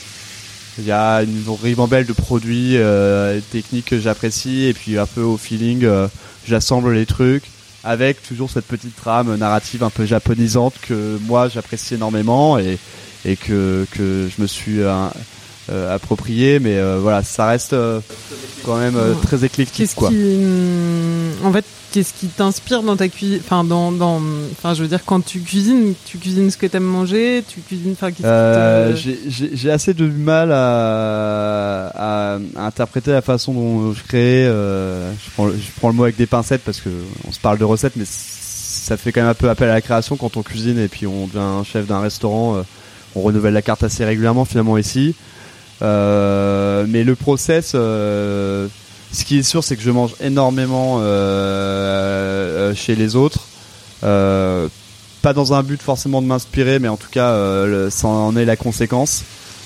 [0.78, 5.20] Il y a une ribambelle de produits euh, techniques que j'apprécie et puis un peu
[5.20, 6.08] au feeling, euh,
[6.48, 7.44] j'assemble les trucs
[7.84, 12.78] avec toujours cette petite trame narrative un peu japonisante que moi j'apprécie énormément et,
[13.24, 14.90] et que, que je me suis euh,
[15.70, 16.58] euh, approprié.
[16.58, 18.00] Mais euh, voilà, ça reste euh,
[18.64, 20.08] quand même très éclectique quoi.
[20.08, 23.92] qui, hum, en fait, qu'est-ce qui t'inspire dans ta cuisine Enfin, dans,
[24.50, 27.92] enfin, je veux dire, quand tu cuisines, tu cuisines ce que t'aimes manger, tu cuisines,
[27.92, 34.44] enfin, Euh, j'ai- assez de mal à, interpréter la façon dont je crée.
[34.46, 35.46] euh, je, prends,
[35.88, 36.88] le- mot avec des pincettes parce que
[37.28, 39.80] on se parle de recettes, mais ça fait quand même un peu appel à la
[39.80, 42.56] création quand on cuisine et puis on devient chef d'un restaurant.
[42.56, 42.62] euh,
[43.14, 45.14] on renouvelle la carte assez régulièrement finalement ici.
[45.82, 47.72] Euh, mais le process,
[49.14, 51.02] ce qui est sûr, c'est que je mange énormément euh,
[52.70, 53.46] euh, chez les autres.
[54.02, 54.68] Euh,
[55.22, 57.34] pas dans un but forcément de m'inspirer, mais en tout cas,
[57.90, 59.22] ça en est la conséquence.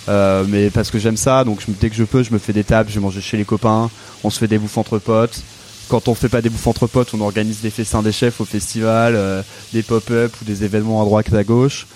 [0.07, 2.63] Mais parce que j'aime ça, donc je, dès que je peux, je me fais des
[2.63, 3.91] tables, je vais manger chez les copains,
[4.23, 5.41] on se fait des bouffes entre potes.
[5.89, 8.45] Quand on fait pas des bouffes entre potes, on organise des festins des chefs au
[8.45, 11.89] festival, des pop-up ou des événements à droite et à gauche.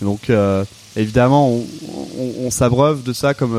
[0.00, 0.30] Donc
[0.96, 1.60] évidemment,
[2.40, 3.52] on, s'abreuve de ça comme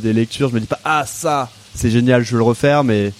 [0.00, 0.48] des lectures.
[0.48, 3.12] Je me dis pas ah ça, c'est génial, je veux le refaire, mais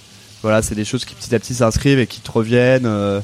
[0.43, 2.87] voilà, c'est des choses qui petit à petit s'inscrivent et qui te reviennent.
[2.87, 3.21] euh,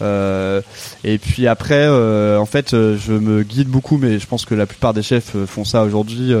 [0.00, 0.60] euh,
[1.02, 4.66] et puis après, euh, en fait, je me guide beaucoup, mais je pense que la
[4.66, 6.32] plupart des chefs font ça aujourd'hui.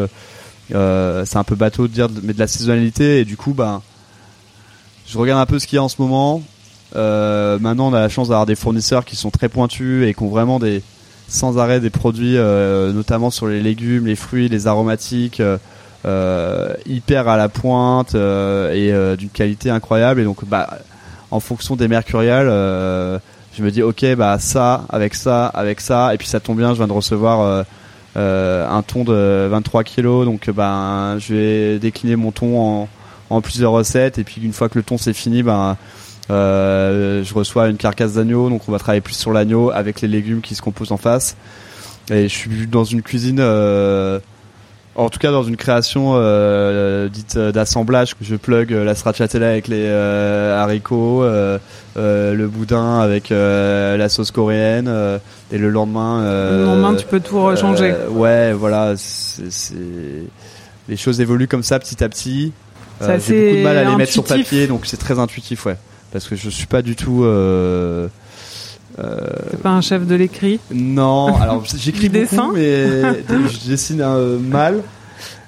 [0.70, 3.20] c'est un peu bateau de dire, mais de la saisonnalité.
[3.20, 3.82] Et du coup, ben,
[5.06, 6.42] je regarde un peu ce qu'il y a en ce moment.
[6.94, 10.28] Maintenant, on a la chance d'avoir des fournisseurs qui sont très pointus et qui ont
[10.28, 10.82] vraiment des
[11.30, 15.42] sans arrêt des produits, notamment sur les légumes, les fruits, les aromatiques,
[16.04, 20.20] hyper à la pointe euh, et euh, d'une qualité incroyable.
[20.20, 20.68] Et donc, bah,
[21.30, 23.18] en fonction des mercuriales, euh,
[23.56, 26.70] je me dis ok, bah ça, avec ça, avec ça, et puis ça tombe bien,
[26.70, 27.62] je viens de recevoir euh,
[28.16, 32.88] euh, un thon de 23 kilos, donc ben je vais décliner mon thon en,
[33.30, 35.76] en plusieurs recettes, et puis une fois que le thon c'est fini, ben
[36.30, 40.08] euh, je reçois une carcasse d'agneau, donc on va travailler plus sur l'agneau avec les
[40.08, 41.36] légumes qui se composent en face.
[42.10, 44.18] Et je suis dans une cuisine, euh,
[44.98, 48.14] en tout cas dans une création euh, dite euh, d'assemblage.
[48.20, 51.58] Je plug euh, la stracciatella avec les euh, haricots, euh,
[51.96, 55.18] euh, le boudin avec euh, la sauce coréenne, euh,
[55.52, 56.22] et le lendemain.
[56.22, 57.92] euh, Le lendemain, tu peux tout rechanger.
[57.92, 59.74] euh, ouais, voilà, c'est
[60.88, 62.52] les choses évoluent comme ça petit à petit.
[63.02, 65.76] Euh, J'ai beaucoup de mal à les mettre sur papier, donc c'est très intuitif, ouais.
[66.12, 67.22] Parce que je suis pas du tout.
[67.24, 68.08] Euh,
[68.98, 69.18] euh,
[69.50, 70.60] T'es pas un chef de l'écrit?
[70.72, 74.82] Non, alors j'écris beaucoup, mais je dessine euh, mal.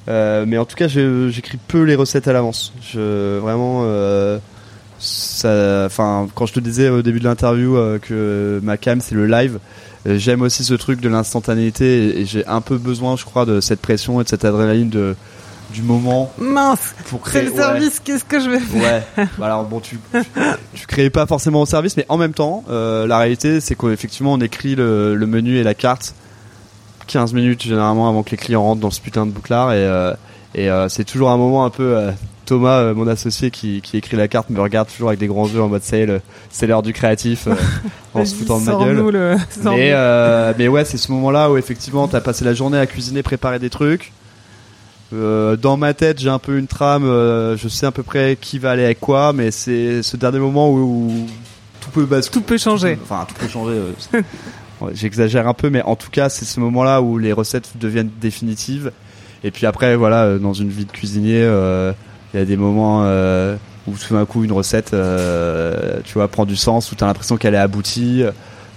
[0.09, 2.73] Euh, mais en tout cas, j'écris peu les recettes à l'avance.
[2.81, 4.39] Je vraiment, euh,
[5.87, 9.59] enfin, quand je te disais au début de l'interview que ma cam c'est le live,
[10.07, 13.61] j'aime aussi ce truc de l'instantanéité et, et j'ai un peu besoin, je crois, de
[13.61, 15.15] cette pression et de cette adrénaline de
[15.73, 17.43] du moment Mince pour C'est créer.
[17.45, 17.57] le ouais.
[17.57, 18.83] service, qu'est-ce que je vais faire
[19.17, 19.27] Ouais.
[19.39, 20.21] Bah Alors bon, tu, tu
[20.75, 24.33] tu créais pas forcément au service, mais en même temps, euh, la réalité, c'est qu'effectivement,
[24.33, 26.15] on écrit le, le menu et la carte
[27.07, 30.13] 15 minutes généralement avant que les clients rentrent dans ce putain de bouclard et euh,
[30.55, 31.97] et euh, c'est toujours un moment un peu.
[32.47, 35.63] Thomas, mon associé qui, qui écrit la carte, me regarde toujours avec des grands yeux
[35.63, 36.05] en mode c'est
[36.51, 37.55] c'est l'heure du créatif euh,
[38.15, 38.97] en se foutant de ma gueule.
[39.11, 39.37] le-.
[39.63, 43.23] Mais, euh, mais ouais, c'est ce moment-là où effectivement t'as passé la journée à cuisiner,
[43.23, 44.13] préparer des trucs.
[45.13, 48.39] Euh, dans ma tête, j'ai un peu une trame, euh, je sais à peu près
[48.41, 51.27] qui va aller avec quoi, mais c'est ce dernier moment où, où
[51.81, 52.41] tout peut basculer.
[52.41, 52.99] Tout peut changer.
[53.03, 53.81] Enfin, tout peut changer.
[54.15, 54.23] euh,
[54.95, 58.93] J'exagère un peu, mais en tout cas, c'est ce moment-là où les recettes deviennent définitives.
[59.45, 61.93] Et puis après, voilà, euh, dans une vie de cuisinier, euh,
[62.33, 63.01] il y a des moments
[63.87, 67.37] où tout d'un coup une recette, euh, tu vois, prend du sens, où t'as l'impression
[67.37, 68.23] qu'elle est aboutie.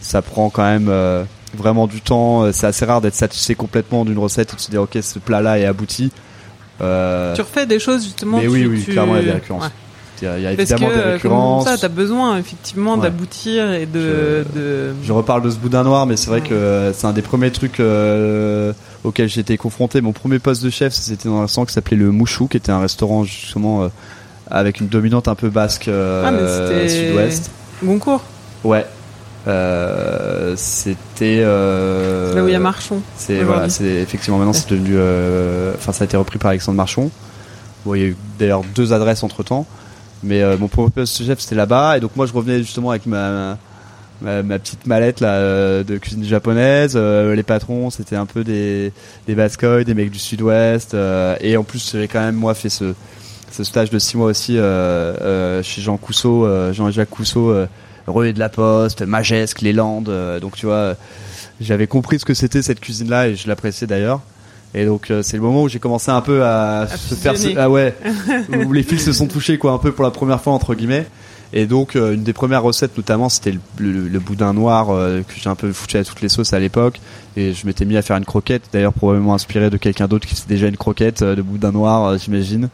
[0.01, 1.23] Ça prend quand même euh,
[1.55, 2.51] vraiment du temps.
[2.51, 5.59] C'est assez rare d'être satisfait complètement d'une recette et de se dire ok, ce plat-là
[5.59, 6.11] est abouti.
[6.81, 8.37] Euh, Tu refais des choses justement.
[8.37, 9.63] mais tu- oui, oui, tu- clairement, il y a des récurrences.
[9.65, 9.69] Ouais.
[10.21, 11.63] il y a, il y a Parce évidemment que des euh, récurrences.
[11.65, 13.01] comme ça, t'as besoin effectivement Ouais.
[13.01, 14.93] d'aboutir et de, de...
[15.03, 16.47] Je reparle de ce boudin noir, mais c'est vrai Ouais.
[16.47, 20.01] que euh, c'est un des premiers trucs euh, auxquels j'ai été confronté.
[20.01, 22.71] Mon premier poste de chef, c'était dans un restaurant qui s'appelait le Mouchou, qui était
[22.71, 23.87] un restaurant justement euh,
[24.49, 27.51] avec une dominante un peu basque euh, Ah, mais c'était- sud-ouest.
[27.83, 28.23] Goncourt,
[28.63, 28.85] Ouais.
[29.47, 33.01] Euh, c'était euh, là où il y a Marchon.
[33.17, 36.77] c'est voilà, c'est effectivement maintenant c'est devenu euh, enfin ça a été repris par Alexandre
[36.77, 37.11] Marchon.
[37.85, 39.65] Bon, il y a eu d'ailleurs deux adresses entre temps,
[40.23, 43.57] mais euh, mon premier chef c'était là-bas et donc moi je revenais justement avec ma
[44.21, 46.93] ma, ma petite mallette là de cuisine japonaise.
[46.95, 48.93] Euh, les patrons c'était un peu des
[49.27, 52.69] des Bascois, des mecs du Sud-Ouest euh, et en plus j'avais quand même moi fait
[52.69, 52.93] ce
[53.53, 54.61] ce stage de six mois aussi euh,
[55.21, 57.55] euh, chez Jean Cousseau, euh, Jean-Jacques Cousseau,
[58.07, 60.09] Relais de la Poste, Magesque, Les Landes.
[60.09, 60.95] euh, donc tu vois,
[61.61, 64.21] j'avais compris ce que c'était cette cuisine-là et je l'appréciais d'ailleurs.
[64.75, 67.69] Et donc euh, c'est le moment où j'ai commencé un peu à, se faire ah
[67.69, 67.93] ouais
[68.65, 71.05] où les fils se sont touchés quoi un peu pour la première fois entre guillemets.
[71.55, 75.21] Et donc euh, une des premières recettes notamment c'était le, le- le boudin noir euh,
[75.21, 76.99] que j'ai un peu foutu à toutes les sauces à l'époque
[77.37, 80.33] et je m'étais mis à faire une croquette d'ailleurs probablement inspiré de quelqu'un d'autre qui
[80.33, 82.69] faisait déjà une croquette euh, de boudin noir euh, j'imagine.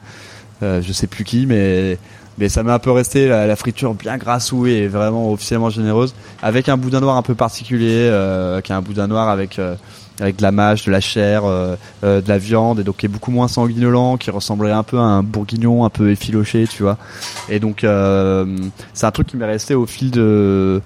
[0.64, 1.98] Euh, je sais plus qui mais
[2.40, 6.70] mais ça m'a un peu resté la, friture bien grassouille et vraiment officiellement généreuse avec
[6.70, 9.76] un boudin noir un peu particulier euh, qui est un boudin noir avec euh,
[10.22, 13.10] avec de la mâche, de la chair, euh, de la viande et donc qui est
[13.10, 16.98] beaucoup moins sanguinolent, qui ressemblerait un peu à un bourguignon un peu effiloché, tu vois.
[17.50, 17.86] Et donc
[18.94, 20.82] c'est un truc qui m'est resté au fil de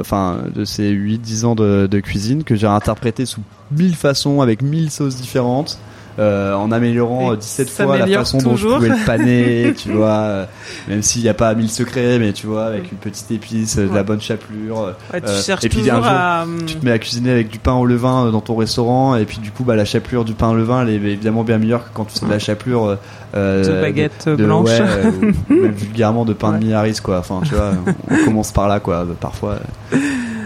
[0.00, 3.40] enfin de ces 8 10 ans de, de cuisine que j'ai interprété sous
[3.70, 5.78] mille façons avec mille sauces différentes.
[6.18, 9.74] Euh, en améliorant Et euh, 17 ça fois la façon dont je pouvais le paner,
[9.76, 10.44] tu vois, euh,
[10.88, 13.88] même s'il n'y a pas mille secrets, mais tu vois, avec une petite épice, euh,
[13.88, 16.44] de la bonne chapelure, euh, Ouais, tu euh, cherches et puis, un jour, à...
[16.66, 19.24] tu te mets à cuisiner avec du pain au levain euh, dans ton restaurant et
[19.24, 21.84] puis du coup bah la chapelure du pain au levain elle est évidemment bien meilleure
[21.84, 22.96] que quand tu fais de la chapelure euh,
[23.34, 24.68] euh, de baguette de- blanche.
[24.68, 25.10] ouais, euh,
[25.50, 27.18] ou même vulgairement de pain de Miaris quoi.
[27.18, 27.72] Enfin tu vois
[28.10, 29.56] on commence par là quoi euh, parfois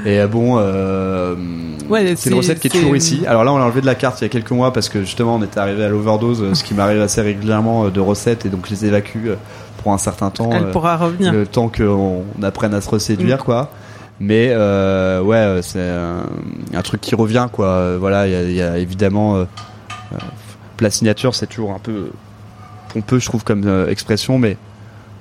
[0.07, 1.35] et euh, bon euh,
[1.91, 3.25] Ouais, c'est une recette qui est toujours ici.
[3.27, 5.01] alors là on l'a enlevé de la carte il y a quelques mois parce que
[5.01, 8.49] justement on était arrivé à l'overdose euh, ce qui m'arrive assez régulièrement de recettes et
[8.49, 9.29] donc je les évacue
[9.83, 11.33] pour un certain temps Elle pourra revenir.
[11.33, 13.71] le temps qu'on on apprenne à se reséduire quoi.
[14.19, 16.25] Mais euh, ouais c'est un,
[16.75, 17.97] un truc qui revient quoi.
[17.99, 19.45] Voilà il y a, il y a évidemment euh,
[20.15, 20.17] euh,
[20.77, 22.11] plat signature c'est toujours un peu
[22.93, 24.57] pompeux je trouve comme expression mais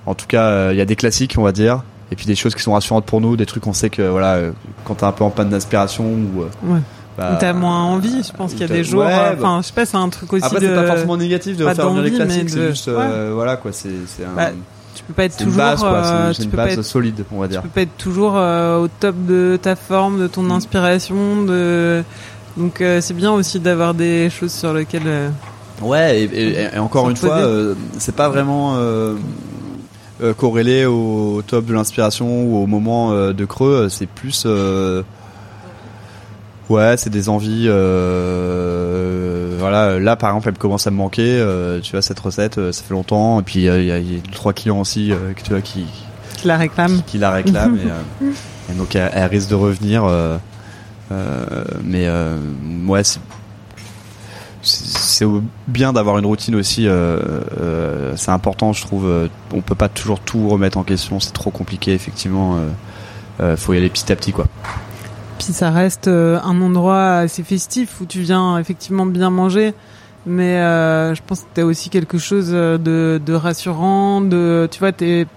[0.06, 2.54] en tout cas il y a des classiques on va dire et puis des choses
[2.56, 4.52] qui sont rassurantes pour nous des trucs on sait que voilà euh,
[4.84, 6.80] quand t'es un peu en panne d'inspiration ou euh, Ouais.
[7.18, 9.04] bah, T'as moins envie, je pense qu'il y a des jours.
[9.06, 10.68] ouais, bah, Enfin, je sais pas, c'est un truc aussi après de.
[10.68, 13.58] c'est pas forcément négatif de pas refaire venir les classiques de- c'est juste euh, voilà
[13.58, 14.50] quoi c'est c'est un Bah,
[14.96, 15.64] Tu peux pas être c'est une toujours.
[15.64, 17.82] base quoi c'est- tu une peux pas être solide on va Tu dire peux pas
[17.82, 20.52] être toujours euh, au top de ta forme, de ton Mm.
[20.52, 22.04] inspiration, de
[22.58, 25.32] donc euh, c'est bien aussi d'avoir des choses sur lesquelles.
[25.82, 27.40] Ouais, et, et- et encore une fois,
[27.98, 28.76] c'est pas vraiment
[30.22, 33.74] euh, corrélé au top de l'inspiration ou au moment euh, de creux.
[33.86, 35.04] euh, C'est plus, euh,
[36.70, 37.68] ouais, c'est des envies.
[39.60, 41.44] voilà, là par exemple, elle commence à me manquer.
[41.84, 43.40] tu vois cette recette, ça fait longtemps.
[43.40, 45.86] Et puis il y a, il y a trois clients aussi que tu vois qui
[46.38, 47.02] qui la réclament.
[47.08, 48.26] qui la réclament et,
[48.72, 50.04] et donc elle, elle risque de revenir.
[51.84, 52.08] mais
[52.88, 53.20] ouais, c'est
[55.16, 55.26] c'est
[55.68, 56.88] bien d'avoir une routine aussi.
[56.88, 57.18] euh,
[57.62, 59.06] euh, c'est important, je trouve.
[59.08, 61.20] euh, On peut pas toujours tout remettre en question.
[61.20, 62.58] C'est trop compliqué, effectivement.
[63.40, 64.46] euh, faut y aller petit à petit, quoi.
[65.38, 69.74] Puis ça reste un endroit assez festif où tu viens effectivement bien manger.
[70.26, 70.56] Mais
[71.14, 75.28] je pense que t'as aussi quelque chose de, de rassurant, de tu vois, t'es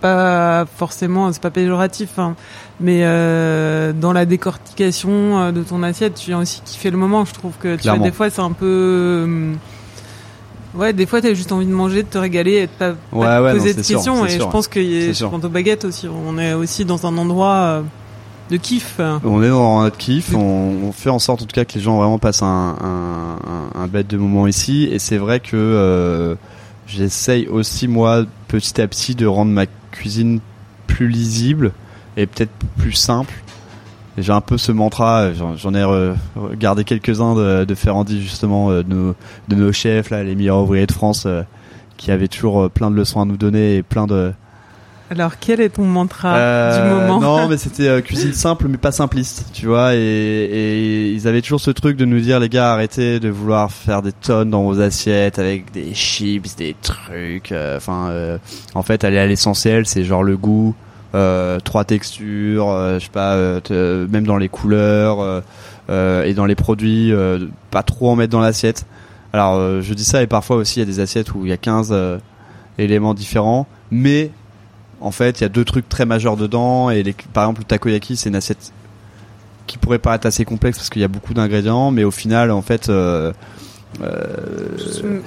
[0.00, 2.34] pas forcément, c'est pas péjoratif, hein,
[2.80, 7.24] mais euh, dans la décortication euh, de ton assiette, tu viens aussi kiffer le moment.
[7.24, 9.52] Je trouve que tu vois, des fois c'est un peu, euh,
[10.74, 12.96] ouais, des fois t'as juste envie de manger, de te régaler, et de pas, pas
[13.42, 14.26] Ouais, non, poser de sûr, questions.
[14.26, 14.44] et sûr.
[14.46, 15.30] je pense que y sûr.
[15.30, 17.82] quant aux baguettes aussi, on est aussi dans un endroit euh,
[18.50, 19.00] de kiff.
[19.24, 20.38] On est dans notre kiff, on,
[20.88, 23.82] on fait en sorte en tout cas que les gens vraiment passent un, un, un,
[23.82, 24.88] un bête de moment ici.
[24.90, 26.36] Et c'est vrai que
[26.86, 30.40] j'essaye aussi moi petit à petit de rendre ma cuisine
[30.86, 31.72] plus lisible
[32.16, 33.34] et peut-être plus simple.
[34.16, 38.92] J'ai un peu ce mantra, j'en ai re- regardé quelques-uns de, Ferrandi justement, euh, de
[38.92, 39.14] nos,
[39.46, 41.42] de nos chefs là, les meilleurs ouvriers de France, euh,
[41.96, 44.32] qui avaient toujours euh, plein de leçons à nous donner et plein de,
[45.10, 48.76] Alors quel est ton mantra euh, du moment Non, mais c'était euh, cuisine simple mais
[48.76, 49.94] pas simpliste, tu vois.
[49.94, 53.70] Et, et ils avaient toujours ce truc de nous dire, les gars, arrêtez de vouloir
[53.72, 57.52] faire des tonnes dans vos assiettes avec des chips, des trucs.
[57.52, 58.38] euh, Enfin, euh,
[58.74, 60.74] en fait, aller à l'essentiel, c'est genre le goût,
[61.14, 65.40] euh, trois textures, euh, je sais pas, euh, même dans les couleurs euh,
[65.88, 68.84] euh, et dans les produits, euh, pas trop en mettre dans l'assiette.
[69.32, 71.48] Alors, euh, je dis ça et parfois aussi il y a des assiettes où il
[71.48, 72.18] y a 15 euh,
[72.78, 74.30] éléments différents, mais
[75.00, 76.90] en fait, il y a deux trucs très majeurs dedans.
[76.90, 78.72] Et les, par exemple, le takoyaki, c'est une assiette
[79.66, 82.62] qui pourrait paraître assez complexe parce qu'il y a beaucoup d'ingrédients, mais au final, en
[82.62, 83.32] fait, euh,
[84.02, 84.36] euh,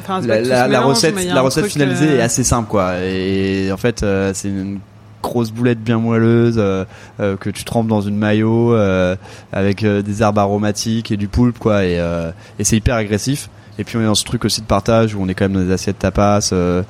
[0.02, 3.00] Enfin, la, recette, la recette finalisée euh, est assez simple, quoi.
[3.00, 4.80] Et en fait, euh, c'est une
[5.22, 6.84] grosse boulette bien moelleuse euh,
[7.20, 9.16] euh, que tu trempes dans une maillot euh,
[9.54, 11.86] avec euh, des herbes aromatiques et du poulpe, quoi.
[11.86, 13.50] Et, euh, et c'est hyper agressif.
[13.78, 15.54] Et puis on est dans ce truc aussi de partage où on est quand même
[15.54, 16.50] dans des assiettes tapas.
[16.52, 16.84] euh,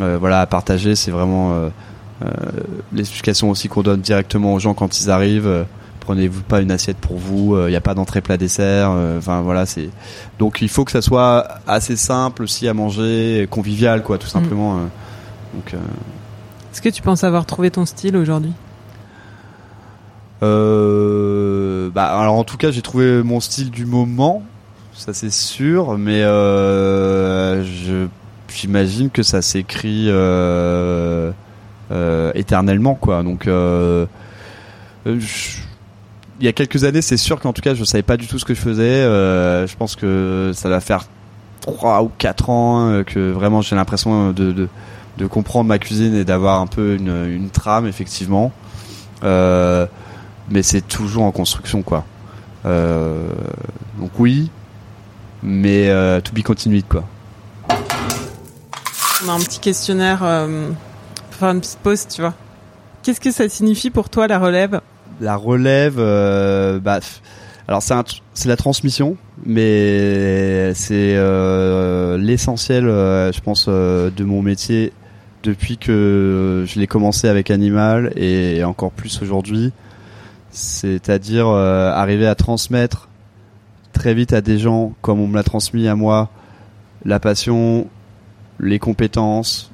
[0.00, 1.68] euh, voilà, à partager, c'est vraiment euh, euh,
[2.92, 5.46] l'explication aussi qu'on donne directement aux gens quand ils arrivent.
[5.46, 5.64] euh,
[6.00, 7.54] Prenez-vous pas une assiette pour vous.
[7.66, 8.90] Il n'y a pas d'entrée plat dessert.
[8.92, 9.90] euh, Enfin voilà, c'est
[10.38, 14.76] donc il faut que ça soit assez simple aussi à manger, convivial quoi, tout simplement.
[14.78, 14.80] euh.
[15.54, 15.78] Donc euh,
[16.72, 18.52] Est-ce que tu penses avoir trouvé ton style aujourd'hui?
[20.58, 24.42] Euh, bah, alors en tout cas, j'ai trouvé mon style du moment,
[24.94, 28.06] ça c'est sûr, mais euh, je
[28.54, 31.32] j'imagine que ça s'écrit euh, euh,
[32.34, 33.22] éternellement, quoi.
[33.22, 34.06] Donc, euh,
[35.06, 35.20] euh,
[36.40, 38.38] il y a quelques années, c'est sûr qu'en tout cas, je savais pas du tout
[38.38, 38.82] ce que je faisais.
[38.82, 41.04] Euh, je pense que ça va faire
[41.60, 44.68] trois ou quatre ans euh, que vraiment j'ai l'impression de,
[45.18, 48.52] de comprendre ma cuisine et d'avoir un peu une, une trame, effectivement.
[49.24, 49.86] Euh,
[50.48, 52.04] mais c'est toujours en construction quoi.
[52.66, 53.28] Euh,
[53.98, 54.50] donc oui,
[55.42, 57.04] mais euh, to be continued quoi.
[59.26, 60.22] On a un petit questionnaire
[61.38, 62.34] faire une petite pause, tu vois.
[63.02, 64.80] Qu'est-ce que ça signifie pour toi la relève?
[65.20, 67.00] La relève, euh, bah,
[67.66, 67.94] alors c'est
[68.34, 74.92] c'est la transmission, mais c'est euh, l'essentiel, euh, je pense, de mon métier
[75.42, 79.72] depuis que je l'ai commencé avec Animal et encore plus aujourd'hui.
[80.50, 83.08] C'est-à-dire arriver à transmettre
[83.92, 86.30] très vite à des gens, comme on me l'a transmis à moi,
[87.04, 87.86] la passion,
[88.60, 89.70] les compétences,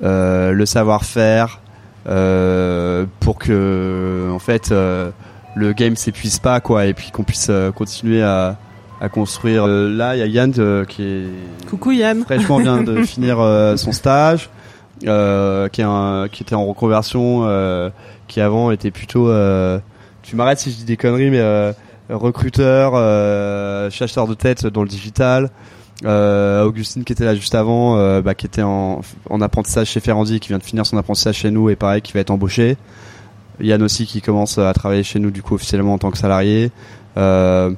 [0.00, 1.60] le savoir-faire,
[2.08, 5.10] euh, pour que en fait euh,
[5.56, 8.56] le game s'épuise pas quoi, et puis qu'on puisse euh, continuer à,
[9.00, 9.64] à construire.
[9.66, 11.24] Euh, là, il y a Yann euh, qui est
[11.68, 12.22] Coucou Yann.
[12.24, 14.50] fraîchement vient de finir euh, son stage,
[15.06, 17.90] euh, qui, est un- qui était en reconversion, euh,
[18.28, 19.28] qui avant était plutôt.
[19.30, 19.78] euh,
[20.22, 21.72] tu m'arrêtes si je dis des conneries, mais euh,
[22.10, 25.50] recruteur, euh, chasseur de tête dans le digital.
[26.04, 30.00] Euh, Augustine qui était là juste avant, euh, bah, qui était en, en apprentissage chez
[30.00, 32.76] Ferrandi, qui vient de finir son apprentissage chez nous et pareil qui va être embauché.
[33.60, 36.70] Yann aussi qui commence à travailler chez nous du coup officiellement en tant que salarié.
[37.16, 37.72] Euh,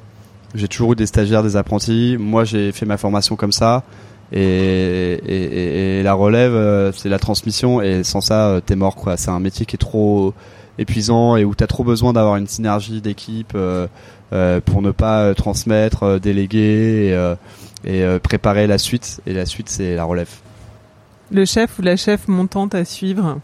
[0.53, 2.17] j'ai toujours eu des stagiaires, des apprentis.
[2.19, 3.83] Moi, j'ai fait ma formation comme ça.
[4.31, 7.81] Et, et, la relève, euh, c'est la transmission.
[7.81, 9.15] Et sans ça, t'es mort, quoi.
[9.15, 10.33] C'est un métier qui est trop
[10.77, 17.13] épuisant et où t'as trop besoin d'avoir une synergie d'équipe pour ne pas transmettre, déléguer
[17.13, 17.35] et,
[17.85, 19.21] et, euh, préparer la suite.
[19.25, 20.29] Et la suite, c'est la relève.
[21.31, 23.39] Le chef ou la chef montante à suivre?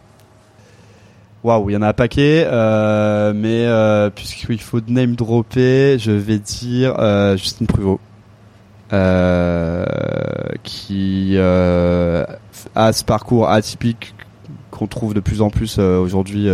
[1.45, 6.09] Waouh, il y en a un paquet, euh, mais euh, puisqu'il faut name dropper, je
[6.11, 7.99] vais dire euh, Justine Pruvot,
[10.63, 12.25] qui a
[12.91, 14.15] ce parcours atypique
[14.71, 16.47] qu'on trouve de plus en plus aujourd'hui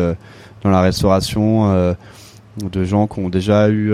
[0.61, 1.95] dans la restauration,
[2.61, 3.93] de gens qui ont déjà eu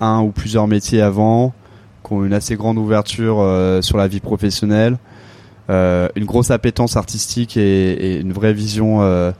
[0.00, 1.52] un ou plusieurs métiers avant,
[2.10, 4.98] ont une assez grande ouverture euh, sur la vie professionnelle,
[5.68, 8.98] euh, une grosse appétence artistique et, une vraie vision.
[9.02, 9.32] Euh,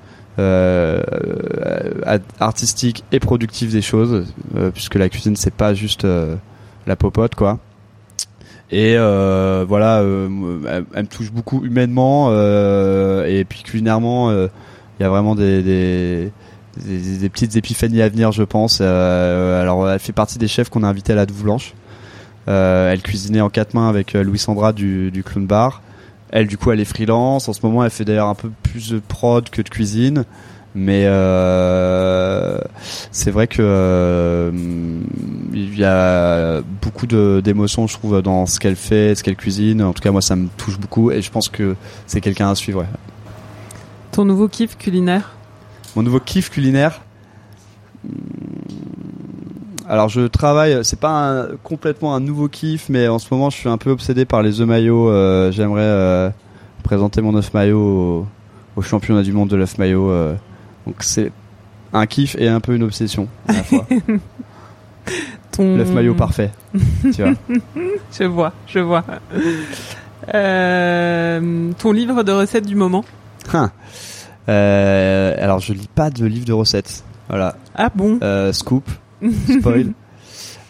[2.39, 4.33] artistique et productive des choses,
[4.73, 6.07] puisque la cuisine c'est pas juste
[6.87, 7.59] la popote quoi.
[8.71, 14.49] Et voilà, elle, me touche beaucoup humainement et puis culinairement, il
[15.01, 16.33] y a vraiment des,
[16.75, 18.81] petites épiphanies à venir, je pense.
[18.81, 21.75] Alors, elle fait partie des chefs qu'on a invités à la Douve Blanche.
[22.49, 25.83] Euh, elle cuisinait en quatre mains avec euh, Louis Sandra du, du Clown Bar.
[26.31, 27.49] Elle, du coup, elle est freelance.
[27.49, 30.25] En ce moment, elle fait d'ailleurs un peu plus de prod que de cuisine.
[30.75, 32.59] Mais euh,
[33.11, 34.53] c'est vrai que euh,
[35.53, 39.83] il y a beaucoup d'émotions, je trouve, dans ce qu'elle fait, ce qu'elle cuisine.
[39.83, 41.75] En tout cas, moi, ça me touche beaucoup et je pense que
[42.07, 42.81] c'est quelqu'un à suivre.
[42.83, 42.87] ouais.
[44.13, 45.33] Ton nouveau kiff culinaire?
[45.97, 47.01] Mon nouveau kiff culinaire?
[49.91, 50.79] Alors, je travaille.
[50.85, 51.11] C'est pas
[51.43, 54.41] un- complètement un nouveau kiff, mais en ce moment, je suis un peu obsédé par
[54.41, 55.11] les œufs maillots.
[55.11, 56.31] Euh, J'aimerais euh,
[56.85, 58.27] présenter mon œuf maillot au,
[58.77, 60.09] au championnat du monde de l'œuf maillot.
[60.11, 60.35] euh.
[60.87, 61.33] Donc, c'est
[61.93, 63.85] un kiff et un peu une obsession à la fois.
[65.51, 65.77] Ton...
[65.77, 66.53] L'œuf maillot parfait.
[67.03, 67.33] tu vois.
[68.13, 69.03] Je vois, je vois.
[71.79, 73.05] Ton livre de recettes du moment?
[73.53, 73.71] Hein.
[74.47, 77.03] Alors, je lis pas de livre de recettes.
[77.29, 77.57] Voilà.
[77.75, 78.19] Ah bon?
[78.53, 78.89] Scoop.
[79.61, 79.93] Spoil.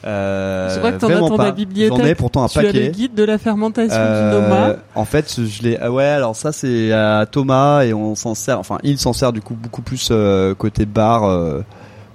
[0.07, 1.51] Euh, Je vois que t'en as dans pas.
[1.53, 1.99] bibliothèque.
[1.99, 2.91] J'en ai pourtant un Tu as le paquet.
[2.91, 4.77] guide de la fermentation Euh, du Noma.
[4.95, 5.79] en fait, je l'ai.
[5.79, 8.59] ah ouais, alors ça c'est à Thomas et on s'en sert.
[8.59, 11.61] Enfin, il s'en sert du coup beaucoup plus euh, côté bar euh,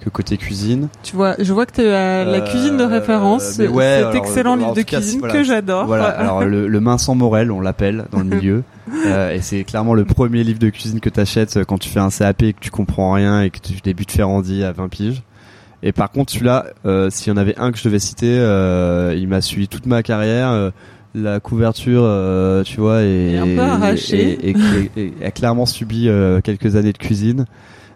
[0.03, 0.87] que côté cuisine.
[1.03, 4.53] Tu vois, je vois que tu as la Euh, cuisine de référence, ouais, cet excellent
[4.53, 5.33] en livre de cas, cuisine voilà.
[5.35, 5.85] que j'adore.
[5.85, 6.05] Voilà.
[6.05, 8.63] Alors le, le main sans Morel, on l'appelle dans le milieu,
[9.05, 12.09] Euh, et c'est clairement le premier livre de cuisine que t'achètes quand tu fais un
[12.09, 15.21] CAP et que tu comprends rien et que tu débutes Ferrandi à 20 piges.
[15.87, 19.13] Et par contre, celui-là, euh, s'il y en avait un que je devais citer, euh,
[19.15, 20.49] il m'a suivi toute ma carrière.
[20.49, 20.71] euh,
[21.13, 22.03] la couverture,
[22.65, 24.37] tu vois, est, un peu arrachée.
[24.43, 24.55] et, et-
[24.97, 26.09] et- et a clairement subi
[26.43, 27.45] quelques années de cuisine.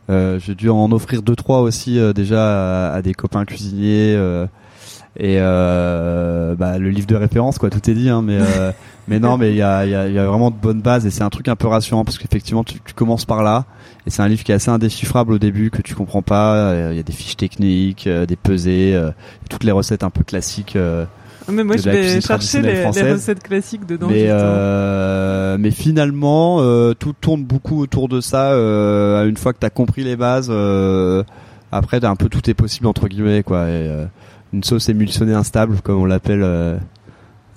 [0.08, 4.14] J'ai dû en offrir deux trois aussi déjà à, à des copains cuisiniers.
[5.20, 8.10] et bah, le livre de référence, quoi, tout est dit.
[8.10, 8.38] Hein, mais
[9.10, 11.10] mais non, mais il y a, y, a, y a vraiment de bonnes bases et
[11.10, 13.66] c'est un truc un peu rassurant parce qu'effectivement tu, tu commences par là
[14.06, 16.56] et c'est un livre qui est assez indéchiffrable au début que tu comprends pas.
[16.56, 19.12] euh, Il y a des fiches techniques, euh, des pesées, euh,
[19.50, 20.76] toutes les recettes un peu classiques.
[20.76, 21.06] euh,
[21.48, 24.08] Ah, mais moi, de je vais chercher les, recettes classiques dedans.
[24.10, 28.52] mais euh, mais finalement euh, tout tourne beaucoup autour de ça.
[28.52, 31.24] Euh, une fois que t'as compris les bases, euh,
[31.72, 33.68] après un peu tout est possible entre guillemets quoi.
[33.68, 33.90] Et,
[34.52, 36.78] une sauce émulsionnée instable comme on l'appelle euh,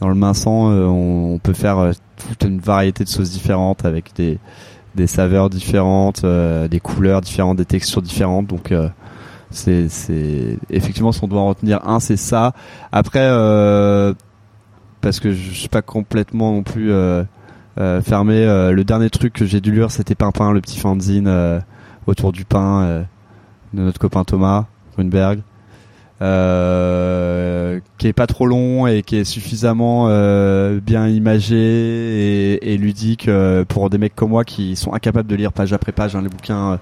[0.02, 3.84] dans le minçant, euh, on, on peut faire euh, toute une variété de sauces différentes
[3.84, 8.48] avec des saveurs différentes, euh, des couleurs différentes, des textures différentes.
[8.48, 8.74] Donc
[9.50, 9.86] c'est
[10.70, 12.52] effectivement si on doit en retenir un, c'est ça.
[12.90, 13.28] Après
[15.00, 16.92] parce que je suis pas complètement non plus
[17.76, 18.44] fermé.
[18.72, 21.62] le dernier truc que j'ai dû lire, c'était Pimpin, le petit fanzine
[22.06, 23.04] autour du pain
[23.72, 25.42] de notre copain Thomas Grunberg,
[26.22, 32.76] euh, qui est pas trop long et qui est suffisamment euh, bien imagé et, et
[32.76, 36.14] ludique euh, pour des mecs comme moi qui sont incapables de lire page après page
[36.16, 36.76] hein, les bouquins euh,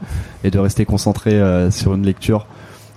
[0.44, 2.46] et de rester concentré euh, sur une lecture.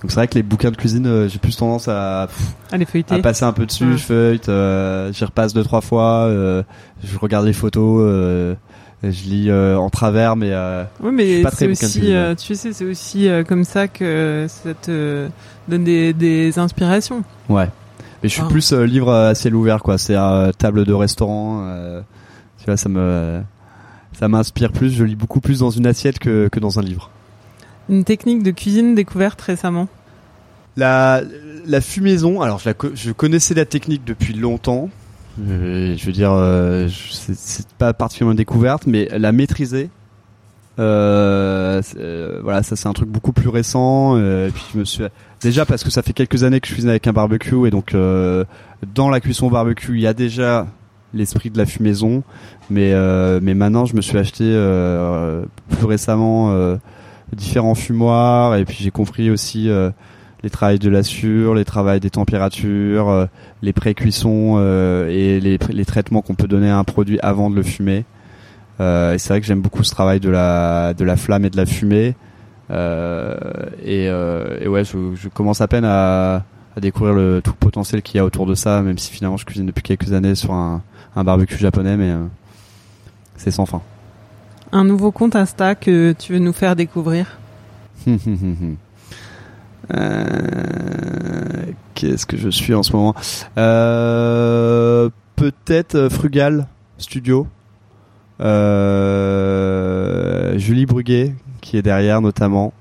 [0.02, 2.28] Donc c'est vrai que les bouquins de cuisine, euh, j'ai plus tendance à
[2.72, 3.16] Allez, feuilleter.
[3.16, 3.98] à passer un peu dessus, Ouais.
[3.98, 6.62] je feuillete, euh, j'y repasse deux trois fois, euh,
[7.04, 8.54] je regarde les photos, euh,
[9.12, 12.36] je lis euh, en travers, mais euh, Oui, Je mais suis pas très aussi, euh,
[12.36, 15.28] tu sais, c'est aussi comme ça que ça te
[15.68, 17.24] donne des, des inspirations.
[17.50, 17.70] ouais.
[18.22, 18.50] Mais je suis Ah.
[18.50, 19.98] plus livre à ciel ouvert, quoi.
[19.98, 21.68] C'est euh, table de restaurant,
[22.58, 23.42] tu vois, ça me
[24.18, 24.92] ça m'inspire plus.
[24.92, 27.10] Je lis beaucoup plus dans une assiette que que dans un livre.
[27.90, 29.90] Une technique de cuisine découverte récemment.
[30.78, 31.22] La,
[31.68, 34.90] la fumaison, alors je, la, co- je connaissais la technique depuis longtemps.
[35.42, 39.90] Euh, je veux dire, euh, c'est- pas particulièrement découverte, mais la maîtriser,
[40.80, 44.18] euh, euh, voilà, ça c'est un truc beaucoup plus récent.
[44.18, 45.04] et puis je me suis
[45.42, 47.94] déjà parce que ça fait quelques années que je cuisine avec un barbecue et donc
[47.94, 50.68] dans la cuisson barbecue il y a déjà
[51.14, 52.24] l'esprit de la fumaison,
[52.70, 52.94] mais
[53.42, 54.46] mais maintenant je me suis acheté
[55.70, 56.56] plus récemment
[57.36, 59.70] différents fumoirs et puis j'ai compris aussi
[60.44, 63.26] les travails de l'assure, les travails des températures, euh,
[63.62, 67.56] les pré-cuissons euh, et les, les traitements qu'on peut donner à un produit avant de
[67.56, 68.04] le fumer.
[68.82, 71.50] Euh, et c'est vrai que j'aime beaucoup ce travail de la, de la flamme et
[71.50, 72.16] de la fumée.
[72.70, 76.44] Et, et ouais, je, je commence à peine à,
[76.76, 79.38] à découvrir le tout le potentiel qu'il y a autour de ça, même si finalement
[79.38, 80.82] je cuisine depuis quelques années sur un,
[81.16, 82.12] un barbecue japonais, mais
[83.38, 83.82] c'est sans fin.
[84.72, 87.38] Un nouveau compte Insta que tu veux nous faire découvrir?
[89.94, 93.14] Euh, Qu'est-ce que je suis en ce moment?
[93.58, 96.68] Euh, Peut-être euh, Frugal
[96.98, 97.48] Studio.
[98.42, 99.78] Euh,
[100.58, 102.74] Julie Bruguet qui est derrière notamment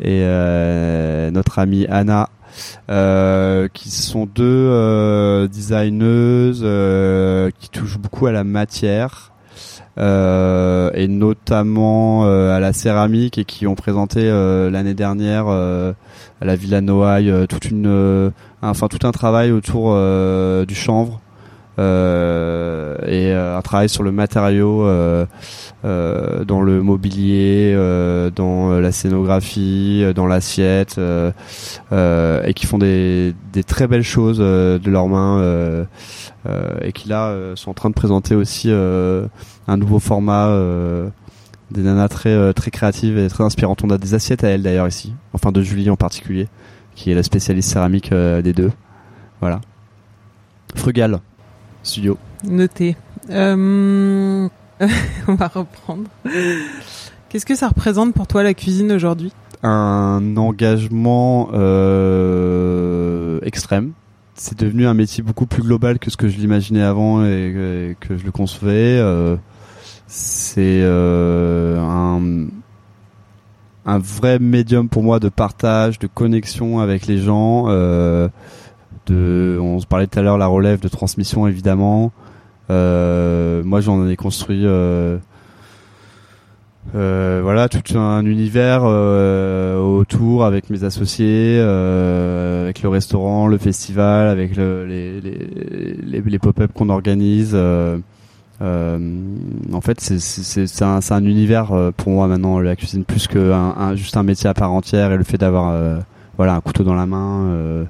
[0.00, 2.28] et euh, notre amie Anna
[3.72, 6.64] qui sont deux designeuses
[7.58, 9.32] qui touchent beaucoup à la matière.
[9.96, 14.28] Et notamment à la céramique et qui ont présenté
[14.70, 15.94] l'année dernière à
[16.42, 18.32] la Villa Noailles toute une
[18.62, 19.96] enfin tout un travail autour
[20.66, 21.20] du chanvre
[21.78, 25.26] euh, et euh, un travail sur le matériau euh,
[25.82, 27.74] dans le mobilier,
[28.34, 35.08] dans la scénographie, dans l'assiette, et qui font des, des, très belles choses de leurs
[35.08, 35.86] mains
[36.82, 40.48] et qui là sont en train de présenter aussi un nouveau format
[41.70, 43.82] des nanas très très créatives et très inspirantes.
[43.84, 46.48] On a des assiettes à elle d'ailleurs ici, enfin de Julie en particulier,
[46.94, 48.70] qui est la spécialiste céramique des deux.
[49.40, 49.60] Voilà.
[50.74, 51.20] Frugal
[51.84, 52.18] studio.
[52.44, 52.96] Noté.
[53.30, 54.48] Euh,
[55.28, 56.04] on va reprendre.
[57.28, 59.32] Qu'est-ce que ça représente pour toi la cuisine aujourd'hui?
[59.62, 63.92] Un engagement euh, extrême.
[64.34, 68.16] C'est devenu un métier beaucoup plus global que ce que je l'imaginais avant et que,
[68.16, 68.98] je le concevais.
[68.98, 69.36] Euh,
[70.08, 72.20] c'est un,
[73.86, 77.68] un vrai médium pour moi de partage, de connexion avec les gens
[79.10, 82.12] on se parlait tout à l'heure la relève de transmission évidemment.
[82.70, 85.18] Euh, moi j'en ai construit euh,
[86.94, 94.56] euh, voilà tout un univers autour avec mes associés, avec le restaurant, le festival, avec
[94.56, 97.54] le, les, pop-up qu'on organise.
[97.54, 98.00] en
[99.82, 104.22] fait, c'est un, un, univers pour moi maintenant la cuisine plus que un, juste un
[104.22, 106.00] métier à part entière et le fait d'avoir
[106.36, 107.86] voilà un couteau dans la main.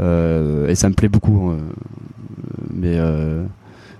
[0.00, 1.50] Euh, et ça me plaît beaucoup.
[1.50, 1.58] Euh,
[2.72, 3.44] mais euh,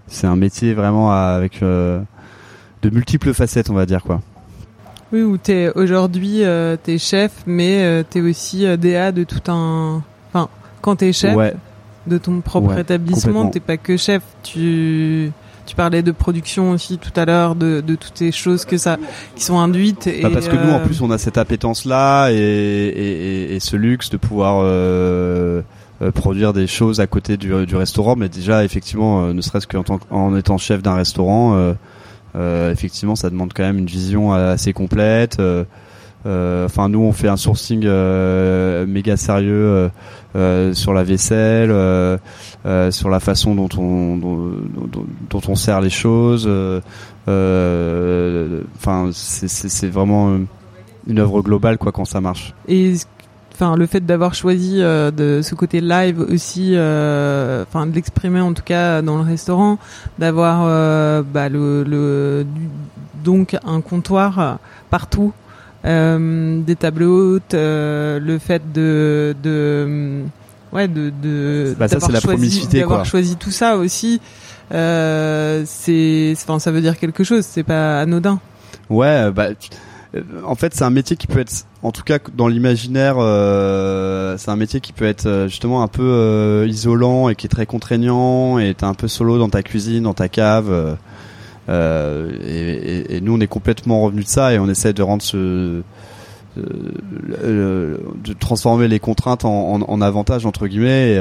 [0.09, 2.05] c'est un métier vraiment avec de
[2.90, 4.20] multiples facettes, on va dire quoi.
[5.12, 10.03] Oui, où t'es aujourd'hui, euh, t'es chef, mais euh, t'es aussi DA de tout un.
[10.32, 10.49] Enfin,
[10.80, 11.36] quand t'es chef
[12.07, 14.22] de ton propre établissement, t'es pas que chef.
[14.42, 15.30] Tu
[15.66, 18.99] tu parlais de production aussi tout à l'heure, de, de toutes ces choses que ça
[19.34, 20.11] qui sont induites.
[20.22, 23.76] Bah parce que nous, en plus, on a cette appétence là et, et, et, ce
[23.76, 24.62] luxe de pouvoir
[26.03, 29.84] euh, produire des choses à côté du, restaurant, mais déjà effectivement, euh, ne serait-ce qu'en
[30.11, 31.74] en étant chef d'un restaurant,
[32.34, 35.40] euh, effectivement, ça demande quand même une vision assez complète.
[36.26, 37.86] Enfin, nous, on fait un sourcing
[38.86, 39.88] méga sérieux
[40.72, 41.68] sur la vaisselle,
[42.90, 46.51] sur la façon dont on dont, on sert les choses.
[47.28, 50.40] Enfin, c'est vraiment
[51.07, 52.53] une œuvre globale quoi quand ça marche.
[53.55, 58.40] Enfin le fait d'avoir choisi euh, de ce côté live aussi euh, enfin de l'exprimer
[58.40, 59.78] en tout cas dans le restaurant
[60.18, 62.44] d'avoir euh, bah, le, le,
[63.22, 64.59] donc un comptoir
[64.90, 65.32] partout
[65.84, 70.22] des tables hautes le fait de de
[70.72, 74.20] ouais de de bah, d'avoir choisi d'avoir choisi tout ça aussi
[74.70, 78.40] c'est enfin ça veut dire quelque chose c'est pas anodin.
[78.90, 79.48] Ouais bah
[80.44, 84.50] en fait, c'est un métier qui peut être, en tout cas dans l'imaginaire, euh, c'est
[84.50, 88.58] un métier qui peut être euh, justement un peu isolant et qui est très contraignant.
[88.58, 90.96] Et t'es un peu solo dans ta cuisine, dans ta cave.
[91.68, 95.82] Et, nous, on est complètement revenu de ça et on essaie de rendre ce
[96.56, 101.18] de transformer les contraintes en, en, avantage entre guillemets.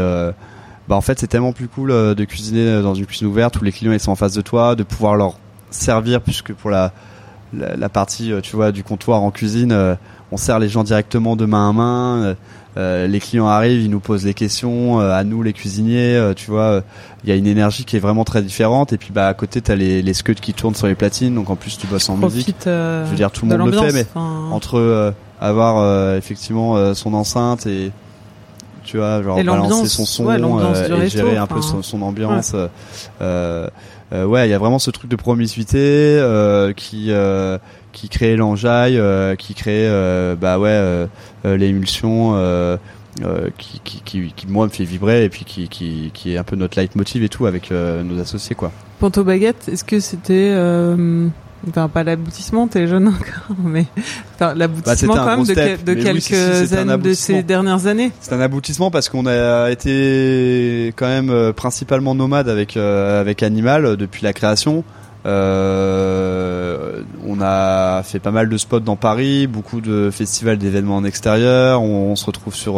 [0.87, 3.71] bah en fait, c'est tellement plus cool de cuisiner dans une cuisine ouverte où les
[3.71, 5.39] clients ils sont en face de toi, de pouvoir leur
[5.71, 6.93] servir puisque pour la
[7.54, 9.95] la, partie euh, tu vois du comptoir en cuisine euh,
[10.32, 12.36] on sert les gens directement de main à main
[12.76, 16.84] euh, les clients arrivent ils nous posent des questions à nous les cuisiniers tu vois
[17.24, 18.93] il y a une énergie qui est vraiment très différente.
[18.93, 21.49] Et puis bah à côté t'as les les scuds qui tournent sur les platines donc
[21.49, 22.56] en plus tu bosses en musique.
[22.66, 27.91] je veux dire tout le monde le fait mais entre avoir effectivement son enceinte et
[28.84, 32.55] tu vois genre balancer son son et gérer un peu son, ambiance
[34.13, 37.57] euh, ouais, il y a vraiment ce truc de promiscuité euh, qui euh,
[37.91, 39.01] qui crée l'enjaille,
[39.38, 39.88] qui crée
[40.39, 41.07] bah ouais
[41.43, 42.36] l'émulsion.
[43.57, 46.43] qui, qui, qui, qui, moi me fait vibrer et puis qui, qui, qui est un
[46.43, 48.71] peu notre leitmotiv et tout avec nos associés quoi.
[48.99, 50.53] Panto Baguette, est-ce que c'était
[51.70, 53.86] Enfin, pas l'aboutissement, t'es jeune encore, mais
[54.36, 58.11] enfin, l'aboutissement bah, quand même de, de quelques années, de ces dernières années.
[58.20, 63.43] C'est un aboutissement parce qu'on a été quand même euh, principalement nomade avec euh, avec
[63.43, 64.84] Animal euh, depuis la création.
[65.26, 71.05] Euh, on a fait pas mal de spots dans Paris, beaucoup de festivals d'événements en
[71.05, 71.82] extérieur.
[71.82, 72.76] On, on se retrouve sur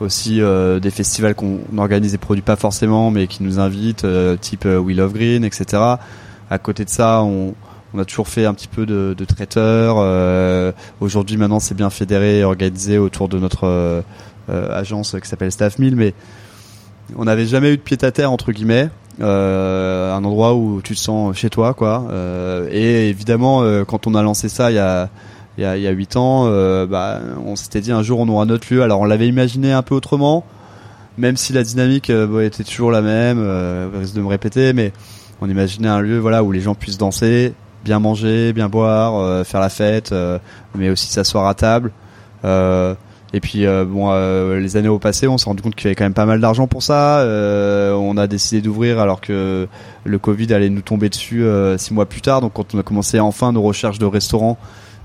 [0.00, 4.06] aussi des festivals qu'on organise et produit pas forcément, mais qui nous invitent,
[4.40, 5.82] type We Love Green, etc.
[6.48, 7.54] À côté de ça, on
[7.94, 9.96] on a toujours fait un petit peu de, de traiteur.
[11.00, 14.02] Aujourd'hui, maintenant, c'est bien fédéré et organisé autour de notre
[14.48, 16.14] agence qui s'appelle Staff Mill, mais
[17.16, 18.88] on n'avait jamais eu de pied à terre entre guillemets.
[19.20, 22.06] un endroit où tu te sens chez toi quoi
[22.70, 25.10] et évidemment quand on a lancé ça il y a
[25.58, 28.18] il y a, il y a 8 ans, euh, bah, on s'était dit un jour
[28.20, 28.82] on aura notre lieu.
[28.82, 30.44] Alors on l'avait imaginé un peu autrement,
[31.18, 34.92] même si la dynamique euh, était toujours la même, euh, risque de me répéter, mais
[35.42, 37.52] on imaginait un lieu voilà où les gens puissent danser,
[37.84, 40.14] bien manger, bien boire, euh, faire la fête,
[40.74, 41.92] mais aussi s'asseoir à table.
[42.44, 44.12] et puis bon,
[44.56, 46.40] les années au passé, on s'est rendu compte qu'il y avait quand même pas mal
[46.40, 47.24] d'argent pour ça.
[47.26, 49.68] on a décidé d'ouvrir alors que
[50.04, 51.44] le Covid allait nous tomber dessus
[51.78, 52.40] six mois plus tard.
[52.40, 54.58] Donc quand on a commencé enfin nos recherches de restaurants,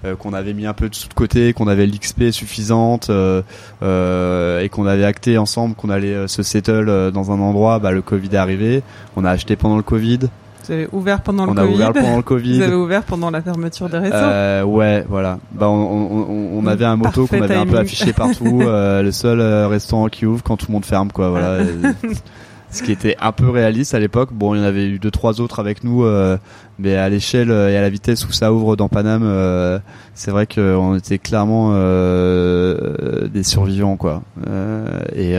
[0.05, 3.41] euh, qu'on avait mis un peu de sous de côté, qu'on avait l'XP suffisante euh,
[3.81, 8.01] euh, et qu'on avait acté ensemble qu'on allait se settle dans un endroit, bah, le
[8.01, 8.83] Covid est arrivé.
[9.15, 10.19] On a acheté pendant le Covid.
[10.65, 11.61] Vous avez ouvert pendant le Covid.
[11.61, 12.57] On a ouvert pendant le Covid.
[12.57, 14.15] Vous avez ouvert pendant la fermeture des restos.
[14.17, 15.39] Euh, ouais, voilà.
[15.51, 18.59] Bah, on, on, on avait un moto qu'on avait un peu affiché partout.
[18.65, 21.29] le seul restaurant qui ouvre quand tout le monde ferme, quoi.
[21.29, 21.63] Voilà.
[22.75, 24.29] ce qui était un peu réaliste à l'époque.
[24.33, 26.37] Bon, il y en avait eu deux trois autres avec nous, euh,
[26.77, 29.79] mais à l'échelle euh, et à la vitesse où ça ouvre dans Paname, euh,
[30.13, 34.23] c'est vrai qu'on était clairement des survivants, quoi.
[35.15, 35.35] et,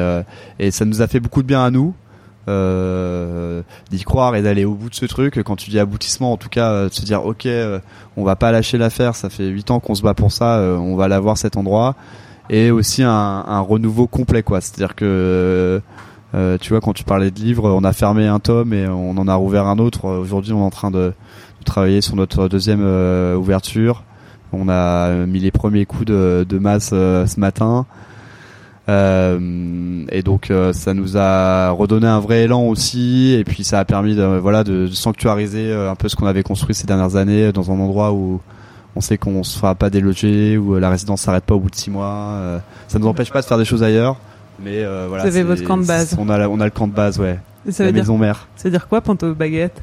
[0.58, 1.94] et ça nous a fait beaucoup de bien à nous.
[2.46, 6.48] D'y croire et d'aller au bout de ce truc quand tu dis aboutissement en tout
[6.48, 7.48] cas de se dire ok
[8.16, 10.94] on va pas lâcher l'affaire ça fait huit ans qu'on se bat pour ça on
[10.96, 11.96] va l'avoir cet endroit
[12.48, 15.82] et aussi un, renouveau complet quoi c'est à dire que
[16.34, 19.16] euh, tu vois, quand tu parlais de livres, on a fermé un tome et on
[19.16, 20.06] en a rouvert un autre.
[20.06, 21.12] Aujourd'hui, on est en train de,
[21.64, 24.04] travailler sur notre deuxième euh, ouverture.
[24.52, 27.86] On a mis les premiers coups de, masse euh, ce matin.
[28.88, 34.14] Et donc ça nous a redonné un vrai élan aussi et puis ça a permis
[34.14, 37.80] de voilà de, sanctuariser un peu ce qu'on avait construit ces dernières années dans un
[37.80, 38.40] endroit où
[38.94, 41.74] on sait qu'on se fera pas déloger où la résidence s'arrête pas au bout de
[41.74, 44.16] six mois ça nous empêche pas de faire des choses ailleurs
[44.58, 45.24] mais euh, voilà.
[45.24, 46.16] Vous avez votre camp de base.
[46.18, 47.38] On a, on a le camp de base, ouais.
[47.70, 48.48] ça la maison mère.
[48.56, 49.82] Ça veut dire quoi, Panto Baguette?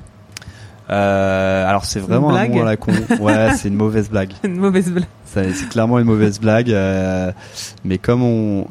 [0.89, 2.91] Euh, alors c'est vraiment un mot à la con.
[3.21, 4.33] Ouais, c'est une mauvaise blague.
[4.43, 5.07] une mauvaise blague.
[5.25, 6.71] C'est clairement une mauvaise blague.
[6.71, 7.31] Euh,
[7.85, 8.67] mais comme on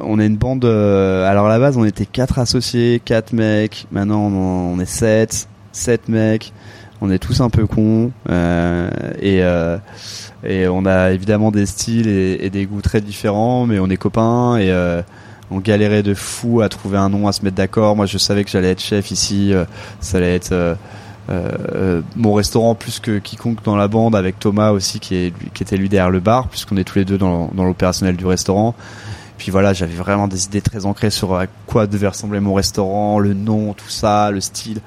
[0.00, 0.64] on est une bande.
[0.64, 3.86] Euh, alors à la base on était quatre associés, quatre mecs.
[3.90, 6.52] Maintenant on, est sept, sept mecs.
[7.00, 9.78] On est tous un peu cons euh, et euh,
[10.44, 14.56] et on a évidemment des styles et, des goûts très différents, mais on est copains
[14.58, 14.72] et
[15.50, 17.96] on galérait de fou à trouver un nom, à se mettre d'accord.
[17.96, 19.64] Moi, je savais que j'allais être chef ici, euh,
[20.00, 20.74] ça allait être euh,
[21.30, 25.62] euh, mon restaurant plus que quiconque dans la bande, avec Thomas aussi qui, est, qui
[25.62, 28.74] était lui derrière le bar, puisqu'on est tous les deux dans, dans l'opérationnel du restaurant.
[29.38, 33.20] Puis voilà, j'avais vraiment des idées très ancrées sur à quoi devait ressembler mon restaurant,
[33.20, 34.80] le nom, tout ça, le style.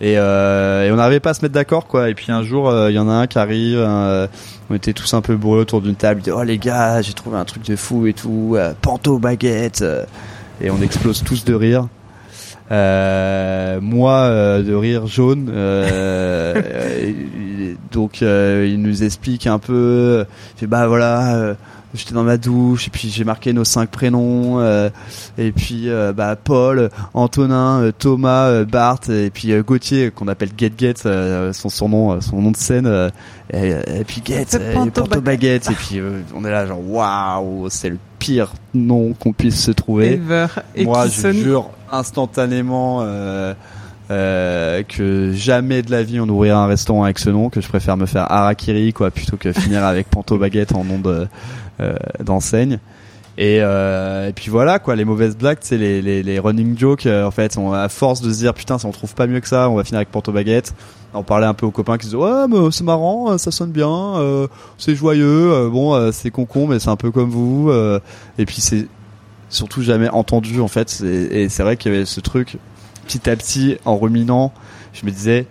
[0.00, 2.08] Et, euh, et on n'arrivait pas à se mettre d'accord quoi.
[2.08, 4.26] Et puis un jour, euh, il y en a un qui arrive, euh,
[4.70, 6.20] on était tous un peu bourrés autour d'une table.
[6.20, 9.84] Il dit oh les gars, j'ai trouvé un truc de fou et tout, panto baguette.
[10.60, 11.86] Et on explose tous de rire.
[12.70, 14.28] moi
[14.62, 15.46] de rire jaune.
[17.92, 20.24] donc il nous explique un peu.
[20.56, 21.56] Il fait bah voilà
[21.94, 24.90] j'étais dans ma douche et puis j'ai marqué nos cinq prénoms euh,
[25.38, 30.72] et puis euh, bah Paul, Antonin, euh, Thomas, Bart et puis Gauthier qu'on appelle Get
[30.76, 30.94] Get
[31.52, 33.10] son surnom son nom de scène
[33.52, 34.46] et, puis Get
[34.94, 36.00] Porto Baguette et puis
[36.34, 40.20] on est là genre waouh c'est le pire nom qu'on puisse se trouver.
[40.76, 43.02] Moi je jure instantanément
[44.12, 47.68] euh, que jamais de la vie on ouvrira un restaurant avec ce nom, que je
[47.68, 51.26] préfère me faire harakiri quoi plutôt que finir avec Panto Baguette en nom de euh,
[52.20, 52.78] d'enseigne.
[53.38, 57.06] Et, euh, et, puis voilà quoi, les mauvaises blagues, c'est les, les, running jokes.
[57.06, 59.48] en fait, on à force de se dire putain, si on trouve pas mieux que
[59.48, 60.74] ça, on va finir avec Panto Baguette.
[61.14, 64.14] On parlait un peu aux copains qui disaient ouais, mais c'est marrant, ça sonne bien,
[64.78, 65.68] c'est joyeux.
[65.70, 67.72] bon, c'est concon, mais c'est un peu comme vous.
[68.38, 68.86] et puis c'est
[69.48, 71.00] surtout jamais entendu en fait.
[71.02, 72.58] Et c'est vrai qu'il y avait ce truc
[73.06, 74.52] petit à petit, en ruminant,
[74.92, 75.46] je me disais,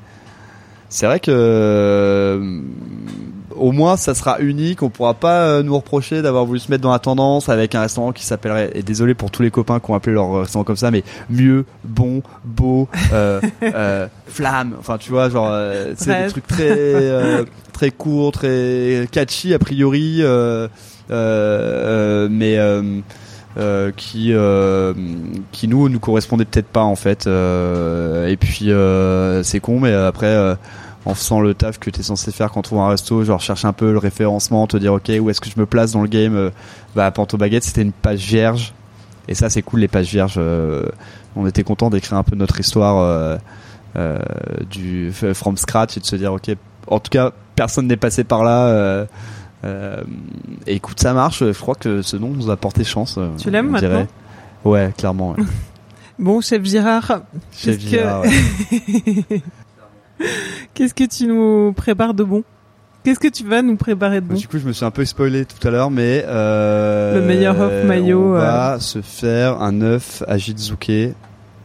[0.89, 2.61] c'est vrai que euh,
[3.55, 4.83] au moins ça sera unique.
[4.83, 7.81] On pourra pas euh, nous reprocher d'avoir voulu se mettre dans la tendance avec un
[7.81, 8.71] restaurant qui s'appellerait.
[8.75, 11.65] Et désolé pour tous les copains qui ont appelé leur restaurant comme ça, mais mieux,
[11.83, 13.39] bon, beau, euh,
[14.27, 14.75] flamme.
[14.79, 15.51] Enfin, tu vois, genre
[15.95, 20.21] c'est des trucs très très courts, très catchy a priori,
[21.09, 22.57] mais
[23.57, 24.93] euh, qui euh,
[25.51, 28.71] qui nous nous correspondait peut-être pas en fait euh, et puis
[29.43, 30.57] c'est con mais après
[31.05, 33.41] en faisant le taf que tu es censé faire quand tu vois un resto genre
[33.41, 36.01] chercher un peu le référencement te dire ok où est-ce que je me place dans
[36.01, 36.51] le game
[36.95, 38.73] bah Panto Baguette c'était une page vierge
[39.27, 40.39] et ça c'est cool les pages vierges
[41.35, 43.39] on était content d'écrire un peu notre histoire
[44.69, 46.51] du from scratch et de se dire ok
[46.87, 48.65] en tout cas, personne n'est passé par là.
[48.65, 49.05] euh,
[49.65, 50.01] euh,
[50.65, 51.39] et écoute, ça marche.
[51.45, 53.15] Je crois que ce nom nous a porté chance.
[53.19, 53.93] euh, Tu l'aimes on dirait.
[53.93, 54.07] maintenant?
[54.65, 55.31] Ouais, clairement.
[55.37, 55.43] ouais.
[56.19, 57.21] Bon, chef Girard,
[57.51, 58.31] Chef que- Girard, ouais.
[60.73, 62.43] qu'est-ce que tu nous prépares de bon?
[63.03, 64.35] Qu'est-ce que tu vas nous préparer de bon?
[64.35, 67.59] Du coup, je me suis un peu spoilé tout à l'heure, mais euh, Le meilleur
[67.59, 70.91] œuf mayo, On va se faire un œuf à Jizuke,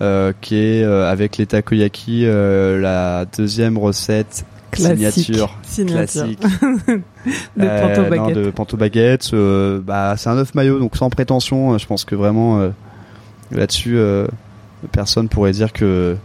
[0.00, 5.10] euh, qui est euh, avec les takoyaki euh, la deuxième recette Classique.
[5.24, 6.24] signature, Signature.
[6.24, 6.40] classique
[7.56, 8.36] de Euh, Panto non, Baguette.
[8.36, 9.30] de Panto Baguette.
[9.34, 11.74] euh, bah, c'est un œuf maillot, donc sans prétention.
[11.74, 12.70] euh, Je pense que vraiment euh,
[13.52, 14.26] là-dessus, euh,
[14.92, 16.16] personne pourrait dire que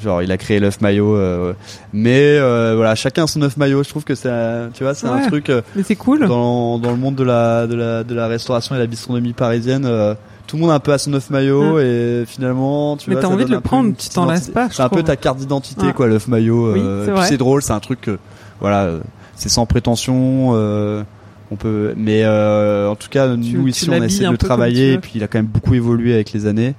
[0.00, 1.14] genre il a créé l'œuf maillot.
[1.16, 1.52] euh,
[1.92, 3.82] mais euh, voilà, chacun son œuf maillot.
[3.82, 4.30] Je trouve que c'est,
[4.74, 5.22] tu vois, c'est Ouais.
[5.24, 6.26] un truc euh, Mais c'est cool.
[6.26, 9.84] dans, dans le monde de la, de la de la restauration et la bistronomie parisienne.
[9.86, 10.14] euh,
[10.46, 13.22] tout le monde a un peu à son œuf maillot et finalement tu Mais vois
[13.22, 15.86] t'as envie de le prendre, tu t'en lasses pas, c'est un peu ta carte d'identité
[15.86, 15.92] Ouais.
[15.92, 18.18] quoi l'œuf maillot Oui, euh, c'est drôle c'est un truc que
[18.60, 19.00] voilà euh,
[19.36, 21.04] c'est sans prétention euh,
[21.52, 24.92] on peut mais euh, en tout cas nous ici on l'habilles essaie de le travailler
[24.94, 26.74] et puis il a quand même beaucoup évolué avec les années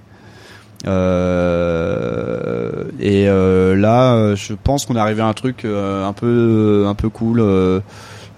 [0.85, 6.85] euh, et euh, là euh, je pense qu'on est arrivé à un truc un peu
[6.87, 7.41] un peu cool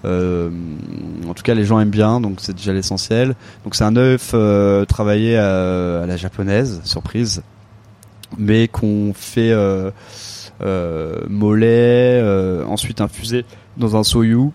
[0.04, 3.34] en tout cas, les gens aiment bien, donc c'est déjà l'essentiel.
[3.64, 4.36] Donc c'est un œuf
[4.86, 7.42] travaillé à, la japonaise, surprise,
[8.38, 9.52] mais qu'on fait
[11.28, 12.22] mollet,
[12.68, 13.44] ensuite infusé
[13.76, 14.52] dans un soyu,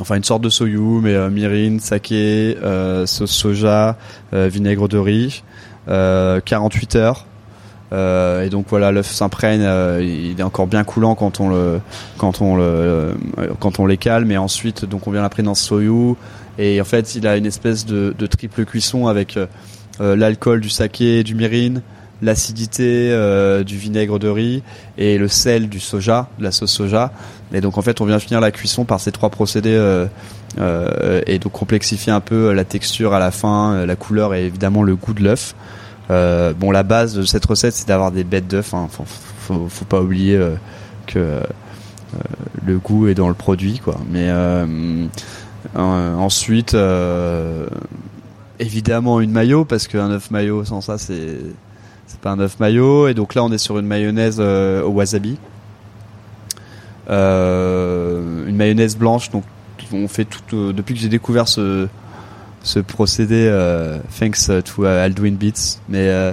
[0.00, 2.56] enfin une sorte de soyu, mais euh, mirin, saké,
[3.06, 3.96] sauce soja,
[4.32, 5.42] vinaigre de riz,
[5.86, 7.26] 48 heures.
[7.92, 11.80] Euh, et donc voilà, l'œuf s'imprègne, euh, il est encore bien coulant quand on le,
[12.18, 13.12] quand on le, euh,
[13.60, 13.88] quand on
[14.36, 16.14] ensuite donc on vient l'imprégner dans ce soyu
[16.58, 19.46] et en fait il a une espèce de, triple cuisson avec euh,
[20.00, 21.80] euh, l'alcool du saké, du mirin,
[22.22, 24.62] l'acidité euh, du vinaigre de riz
[24.98, 27.12] et le sel du soja, la sauce soja.
[27.52, 30.08] Et donc en fait on vient finir la cuisson par ces trois procédés euh, euh,
[30.58, 34.82] et donc complexifier un peu la texture à la fin, euh, la couleur et évidemment
[34.82, 35.54] le goût de l'œuf.
[36.10, 38.74] Euh, bon, la base de cette recette, c'est d'avoir des bêtes d'œufs.
[38.74, 38.88] Hein.
[38.90, 40.54] Faut, faut, pas oublier euh,
[41.06, 41.42] que euh,
[42.64, 43.96] le goût est dans le produit, quoi.
[44.10, 45.06] Mais euh,
[45.76, 47.66] euh, ensuite, euh,
[48.58, 51.38] évidemment une maillot parce qu'un œuf maillot sans ça, c'est
[52.06, 53.08] c'est pas un œuf maillot.
[53.08, 55.38] Et donc là, on est sur une mayonnaise euh, au wasabi,
[57.08, 59.30] Euh, une mayonnaise blanche.
[59.30, 59.44] Donc
[59.92, 61.88] on fait tout euh, depuis que j'ai découvert ce
[62.62, 65.78] ce procédé euh, thanks to uh, Aldwin Beats.
[65.88, 66.32] Mais euh,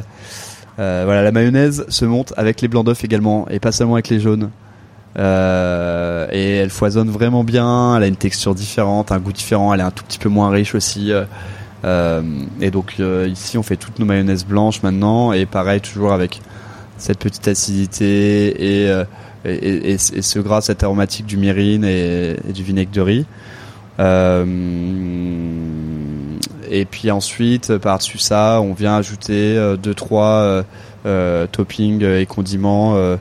[0.80, 4.10] euh, voilà la mayonnaise se monte avec les blancs d'œufs également et pas seulement avec
[4.10, 4.50] les jaunes.
[5.20, 9.82] Euh, et elle foisonne vraiment bien elle a une texture différente un goût différent elle
[9.82, 11.26] est un tout petit peu moins riche aussi euh,
[11.86, 12.24] euh,
[12.62, 16.42] et donc euh, ici on fait toutes nos mayonnaises blanches maintenant et pareil toujours avec
[16.98, 19.04] cette petite acidité et, euh,
[19.46, 23.26] et, et- et ce gras cette aromatique du mirin et, du vinaigre de riz.
[24.00, 24.46] Euh,
[26.70, 30.64] et puis ensuite, par-dessus ça, on vient ajouter euh, deux trois euh,
[31.06, 33.18] euh, toppings et condiments euh,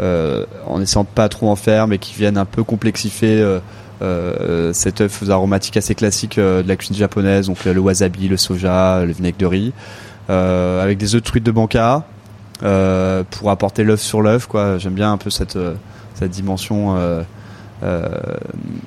[0.00, 3.44] euh, en essayant de pas trop en faire, mais qui viennent un peu complexifier
[4.72, 9.02] cet œuf aux aromatiques assez classiques de la cuisine japonaise, donc le wasabi, le soja,
[9.04, 9.72] le vinaigre de riz,
[10.28, 12.04] avec des œufs de truite de banca
[12.60, 14.46] pour apporter l'œuf sur l'œuf.
[14.46, 15.74] Quoi, j'aime bien un peu cette euh,
[16.14, 16.96] cette dimension.
[16.96, 17.22] euh,
[17.82, 18.08] euh,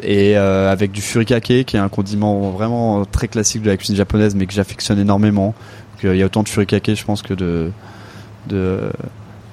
[0.01, 3.97] et euh, avec du furikake qui est un condiment vraiment très classique de la cuisine
[3.97, 5.53] japonaise mais que j'affectionne énormément
[6.05, 7.69] euh, il y a autant de furikake je pense que de
[8.47, 8.89] de,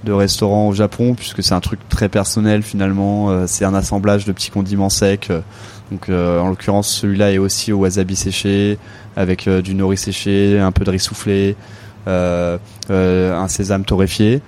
[0.05, 4.25] de restaurants au Japon puisque c'est un truc très personnel finalement Euh, c'est un assemblage
[4.25, 5.41] de petits condiments secs Euh,
[5.91, 8.79] donc euh, en l'occurrence celui-là est aussi au wasabi séché
[9.17, 14.41] avec euh, du nori séché un peu de riz soufflé euh, euh, un sésame torréfié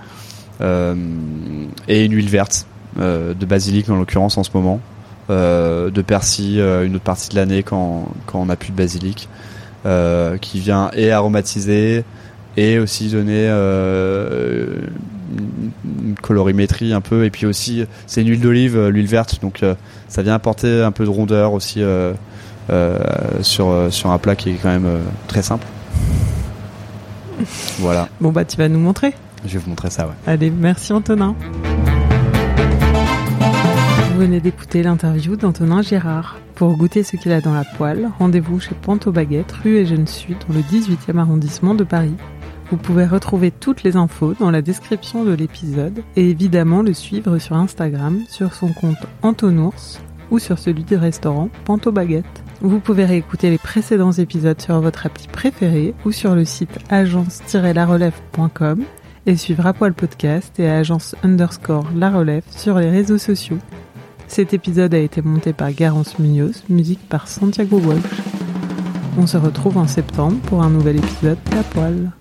[0.61, 0.95] euh,
[1.89, 2.67] et une huile verte
[2.99, 4.81] euh, de basilic en l'occurrence en ce moment,
[5.29, 8.77] euh, de persil euh, une autre partie de l'année quand, quand on n'a plus de
[8.77, 9.29] basilic,
[9.85, 12.05] euh, qui vient et aromatiser
[12.57, 14.79] et aussi donner euh,
[15.85, 19.63] une- colorimétrie un peu et puis aussi c'est une huile d'olive, euh, l'huile verte donc
[19.63, 19.75] euh,
[20.09, 22.13] ça vient apporter un peu de rondeur aussi euh,
[22.71, 22.99] euh,
[23.43, 24.99] sur, euh, sur un plat qui est quand même euh,
[25.29, 25.67] très simple.
[27.79, 29.15] Voilà, Bon bah tu vas nous montrer.
[29.45, 30.15] je vais vous montrer ça ouais.
[30.27, 31.35] Allez, merci Antonin.
[34.13, 36.37] Vous venez d'écouter l'interview d'Antonin Girard.
[36.55, 40.37] Pour goûter ce qu'il a dans la poêle, rendez-vous chez Panto Baguette, rue Eugène Sud,
[40.49, 42.15] dans le 18e arrondissement de Paris.
[42.71, 47.39] Vous pouvez retrouver toutes les infos dans la description de l'épisode et évidemment le suivre
[47.39, 50.01] sur Instagram sur son compte Antonours
[50.31, 52.43] ou sur celui du restaurant Panto Baguette.
[52.61, 58.85] Vous pouvez réécouter les précédents épisodes sur votre appli préférée ou sur le site agence-larelève.com
[59.27, 63.59] et suivre à podcast et agence underscore la relève sur les réseaux sociaux.
[64.29, 68.03] Cet épisode a été monté par Garance Munoz, musique par Santiago Walsh.
[69.19, 72.13] On se retrouve en septembre pour un nouvel épisode La Poil.